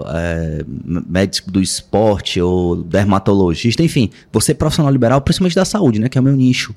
é, 0.07 0.65
médico 0.87 1.51
do 1.51 1.61
esporte 1.61 2.41
ou 2.41 2.77
dermatologista, 2.77 3.83
enfim, 3.83 4.09
você 4.33 4.53
é 4.53 4.55
profissional 4.55 4.93
liberal, 4.93 5.21
principalmente 5.21 5.57
da 5.57 5.65
saúde, 5.65 5.99
né, 5.99 6.09
que 6.09 6.17
é 6.17 6.21
o 6.21 6.25
meu 6.25 6.37
nicho. 6.37 6.73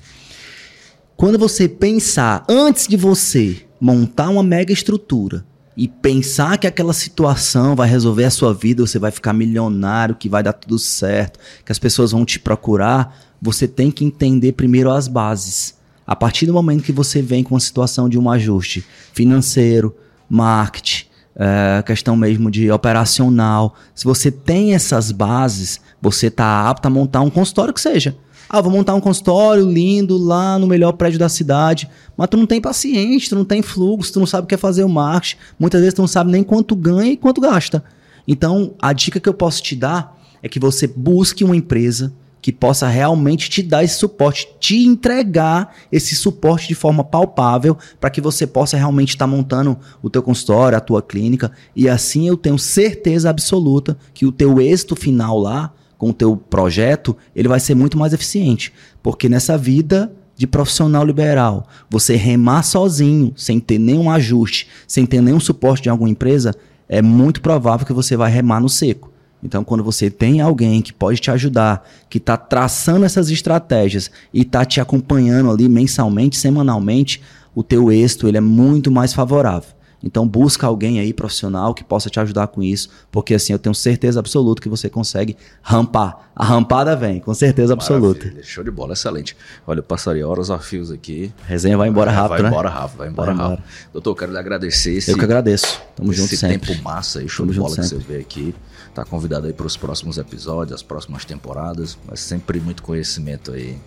Quando 1.16 1.38
você 1.38 1.68
pensar, 1.68 2.44
antes 2.48 2.88
de 2.88 2.96
você 2.96 3.64
montar 3.80 4.30
uma 4.30 4.42
mega 4.42 4.72
estrutura 4.72 5.44
e 5.76 5.86
pensar 5.86 6.58
que 6.58 6.66
aquela 6.66 6.92
situação 6.92 7.76
vai 7.76 7.88
resolver 7.88 8.24
a 8.24 8.30
sua 8.30 8.52
vida, 8.52 8.84
você 8.84 8.98
vai 8.98 9.12
ficar 9.12 9.32
milionário, 9.32 10.16
que 10.16 10.28
vai 10.28 10.42
dar 10.42 10.52
tudo 10.52 10.76
certo, 10.76 11.38
que 11.64 11.70
as 11.70 11.78
pessoas 11.78 12.10
vão 12.10 12.24
te 12.24 12.40
procurar, 12.40 13.16
você 13.40 13.68
tem 13.68 13.92
que 13.92 14.04
entender 14.04 14.52
primeiro 14.52 14.90
as 14.90 15.06
bases. 15.06 15.76
A 16.06 16.14
partir 16.14 16.46
do 16.46 16.52
momento 16.52 16.82
que 16.82 16.92
você 16.92 17.22
vem 17.22 17.42
com 17.42 17.54
uma 17.54 17.60
situação 17.60 18.08
de 18.08 18.18
um 18.18 18.30
ajuste 18.30 18.84
financeiro, 19.12 19.94
marketing, 20.28 21.06
é, 21.36 21.82
questão 21.84 22.16
mesmo 22.16 22.50
de 22.50 22.70
operacional, 22.70 23.74
se 23.94 24.04
você 24.04 24.30
tem 24.30 24.74
essas 24.74 25.10
bases, 25.10 25.80
você 26.00 26.26
está 26.26 26.68
apto 26.68 26.86
a 26.86 26.90
montar 26.90 27.22
um 27.22 27.30
consultório 27.30 27.72
que 27.72 27.80
seja. 27.80 28.16
Ah, 28.48 28.60
vou 28.60 28.70
montar 28.70 28.94
um 28.94 29.00
consultório 29.00 29.68
lindo 29.68 30.18
lá 30.18 30.58
no 30.58 30.66
melhor 30.66 30.92
prédio 30.92 31.18
da 31.18 31.28
cidade, 31.28 31.88
mas 32.16 32.28
tu 32.28 32.36
não 32.36 32.46
tem 32.46 32.60
paciente, 32.60 33.28
tu 33.28 33.34
não 33.34 33.44
tem 33.44 33.62
fluxo, 33.62 34.12
tu 34.12 34.20
não 34.20 34.26
sabe 34.26 34.44
o 34.44 34.48
que 34.48 34.54
é 34.54 34.58
fazer 34.58 34.84
o 34.84 34.88
marketing, 34.88 35.38
muitas 35.58 35.80
vezes 35.80 35.94
tu 35.94 36.02
não 36.02 36.06
sabe 36.06 36.30
nem 36.30 36.44
quanto 36.44 36.76
ganha 36.76 37.12
e 37.12 37.16
quanto 37.16 37.40
gasta. 37.40 37.82
Então, 38.28 38.74
a 38.80 38.92
dica 38.92 39.18
que 39.18 39.28
eu 39.28 39.34
posso 39.34 39.62
te 39.62 39.74
dar 39.74 40.16
é 40.42 40.48
que 40.48 40.60
você 40.60 40.86
busque 40.86 41.42
uma 41.42 41.56
empresa 41.56 42.12
que 42.44 42.52
possa 42.52 42.86
realmente 42.86 43.48
te 43.48 43.62
dar 43.62 43.82
esse 43.82 43.94
suporte, 43.94 44.46
te 44.60 44.84
entregar 44.84 45.74
esse 45.90 46.14
suporte 46.14 46.68
de 46.68 46.74
forma 46.74 47.02
palpável 47.02 47.74
para 47.98 48.10
que 48.10 48.20
você 48.20 48.46
possa 48.46 48.76
realmente 48.76 49.14
estar 49.14 49.24
tá 49.24 49.30
montando 49.30 49.78
o 50.02 50.10
teu 50.10 50.22
consultório, 50.22 50.76
a 50.76 50.80
tua 50.82 51.00
clínica 51.00 51.50
e 51.74 51.88
assim 51.88 52.28
eu 52.28 52.36
tenho 52.36 52.58
certeza 52.58 53.30
absoluta 53.30 53.96
que 54.12 54.26
o 54.26 54.30
teu 54.30 54.60
êxito 54.60 54.94
final 54.94 55.38
lá 55.38 55.72
com 55.96 56.10
o 56.10 56.12
teu 56.12 56.36
projeto, 56.36 57.16
ele 57.34 57.48
vai 57.48 57.58
ser 57.58 57.74
muito 57.74 57.96
mais 57.96 58.12
eficiente, 58.12 58.74
porque 59.02 59.26
nessa 59.26 59.56
vida 59.56 60.12
de 60.36 60.46
profissional 60.46 61.02
liberal, 61.02 61.66
você 61.88 62.14
remar 62.14 62.62
sozinho, 62.62 63.32
sem 63.34 63.58
ter 63.58 63.78
nenhum 63.78 64.10
ajuste, 64.10 64.68
sem 64.86 65.06
ter 65.06 65.22
nenhum 65.22 65.40
suporte 65.40 65.84
de 65.84 65.88
alguma 65.88 66.10
empresa, 66.10 66.54
é 66.86 67.00
muito 67.00 67.40
provável 67.40 67.86
que 67.86 67.92
você 67.94 68.18
vai 68.18 68.30
remar 68.30 68.60
no 68.60 68.68
seco. 68.68 69.13
Então, 69.44 69.62
quando 69.62 69.84
você 69.84 70.08
tem 70.08 70.40
alguém 70.40 70.80
que 70.80 70.92
pode 70.92 71.20
te 71.20 71.30
ajudar, 71.30 71.86
que 72.08 72.16
está 72.16 72.34
traçando 72.34 73.04
essas 73.04 73.28
estratégias 73.28 74.10
e 74.32 74.40
está 74.40 74.64
te 74.64 74.80
acompanhando 74.80 75.50
ali 75.50 75.68
mensalmente, 75.68 76.38
semanalmente, 76.38 77.20
o 77.54 77.62
teu 77.62 77.92
êxito 77.92 78.26
ele 78.26 78.38
é 78.38 78.40
muito 78.40 78.90
mais 78.90 79.12
favorável. 79.12 79.73
Então 80.04 80.28
busca 80.28 80.66
alguém 80.66 81.00
aí 81.00 81.12
profissional 81.14 81.72
que 81.72 81.82
possa 81.82 82.10
te 82.10 82.20
ajudar 82.20 82.48
com 82.48 82.62
isso, 82.62 82.90
porque 83.10 83.34
assim 83.34 83.54
eu 83.54 83.58
tenho 83.58 83.74
certeza 83.74 84.20
absoluta 84.20 84.60
que 84.60 84.68
você 84.68 84.90
consegue 84.90 85.36
rampar. 85.62 86.30
A 86.36 86.44
rampada 86.44 86.94
vem, 86.94 87.20
com 87.20 87.32
certeza 87.32 87.72
absoluta. 87.72 88.24
Maravilha, 88.24 88.44
show 88.44 88.62
de 88.62 88.70
bola, 88.70 88.92
excelente. 88.92 89.36
Olha, 89.66 89.78
eu 89.78 89.82
passaria 89.82 90.28
horas 90.28 90.50
a 90.50 90.58
fios 90.58 90.90
aqui. 90.90 91.32
A 91.44 91.46
resenha 91.46 91.78
vai 91.78 91.88
embora 91.88 92.10
rápido, 92.10 92.30
vai 92.30 92.42
né? 92.42 92.48
embora 92.48 92.68
rápido, 92.68 92.98
vai 92.98 93.08
embora 93.08 93.32
vai 93.32 93.48
rápido. 93.48 93.62
Embora. 93.62 93.90
Doutor, 93.92 94.10
eu 94.10 94.16
quero 94.16 94.32
lhe 94.32 94.38
agradecer 94.38 94.94
esse, 94.94 95.10
Eu 95.10 95.16
que 95.16 95.24
agradeço. 95.24 95.80
Tamo 95.96 96.12
junto 96.12 96.26
esse 96.26 96.36
sempre. 96.36 96.74
tempo 96.74 96.82
massa 96.82 97.20
aí, 97.20 97.28
show 97.28 97.46
Tamo 97.46 97.54
de 97.54 97.60
bola 97.60 97.76
que 97.76 97.82
você 97.82 97.96
veio 97.96 98.20
aqui. 98.20 98.54
Tá 98.92 99.04
convidado 99.04 99.46
aí 99.46 99.52
para 99.52 99.66
os 99.66 99.76
próximos 99.76 100.18
episódios, 100.18 100.74
as 100.74 100.82
próximas 100.82 101.24
temporadas, 101.24 101.96
mas 102.06 102.20
sempre 102.20 102.60
muito 102.60 102.82
conhecimento 102.82 103.52
aí 103.52 103.78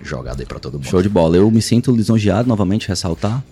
jogado 0.00 0.40
aí 0.40 0.46
para 0.46 0.58
todo 0.58 0.74
mundo. 0.74 0.86
Show 0.86 1.02
de 1.02 1.08
bola. 1.08 1.36
Eu 1.36 1.50
me 1.50 1.62
sinto 1.62 1.94
lisonjeado 1.94 2.48
novamente 2.48 2.88
ressaltar. 2.88 3.42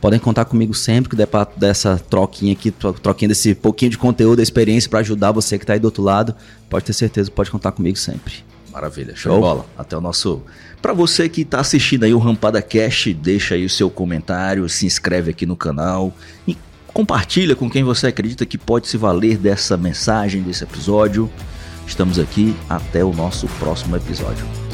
Podem 0.00 0.18
contar 0.18 0.44
comigo 0.44 0.74
sempre 0.74 1.10
que 1.10 1.16
der 1.16 1.26
pra 1.26 1.46
dessa 1.56 1.98
troquinha 1.98 2.52
aqui, 2.52 2.70
troquinha 2.70 3.28
desse 3.28 3.54
pouquinho 3.54 3.90
de 3.90 3.98
conteúdo, 3.98 4.36
da 4.36 4.42
experiência 4.42 4.88
para 4.88 5.00
ajudar 5.00 5.32
você 5.32 5.58
que 5.58 5.66
tá 5.66 5.72
aí 5.72 5.78
do 5.80 5.86
outro 5.86 6.02
lado. 6.02 6.34
Pode 6.70 6.84
ter 6.84 6.92
certeza, 6.92 7.30
pode 7.30 7.50
contar 7.50 7.72
comigo 7.72 7.98
sempre. 7.98 8.34
Maravilha, 8.72 9.16
show, 9.16 9.32
show. 9.32 9.34
de 9.34 9.40
bola. 9.40 9.66
Até 9.76 9.96
o 9.96 10.00
nosso. 10.00 10.42
Para 10.80 10.92
você 10.92 11.28
que 11.28 11.40
está 11.40 11.60
assistindo 11.60 12.04
aí 12.04 12.14
o 12.14 12.18
Rampada 12.18 12.62
Cast, 12.62 13.12
deixa 13.12 13.56
aí 13.56 13.64
o 13.64 13.70
seu 13.70 13.90
comentário, 13.90 14.68
se 14.68 14.86
inscreve 14.86 15.32
aqui 15.32 15.44
no 15.44 15.56
canal 15.56 16.12
e 16.46 16.56
compartilha 16.86 17.56
com 17.56 17.68
quem 17.68 17.82
você 17.82 18.06
acredita 18.06 18.46
que 18.46 18.56
pode 18.56 18.86
se 18.86 18.96
valer 18.96 19.36
dessa 19.36 19.76
mensagem, 19.76 20.42
desse 20.42 20.62
episódio. 20.62 21.28
Estamos 21.86 22.18
aqui 22.18 22.54
até 22.68 23.02
o 23.04 23.12
nosso 23.12 23.48
próximo 23.58 23.96
episódio. 23.96 24.67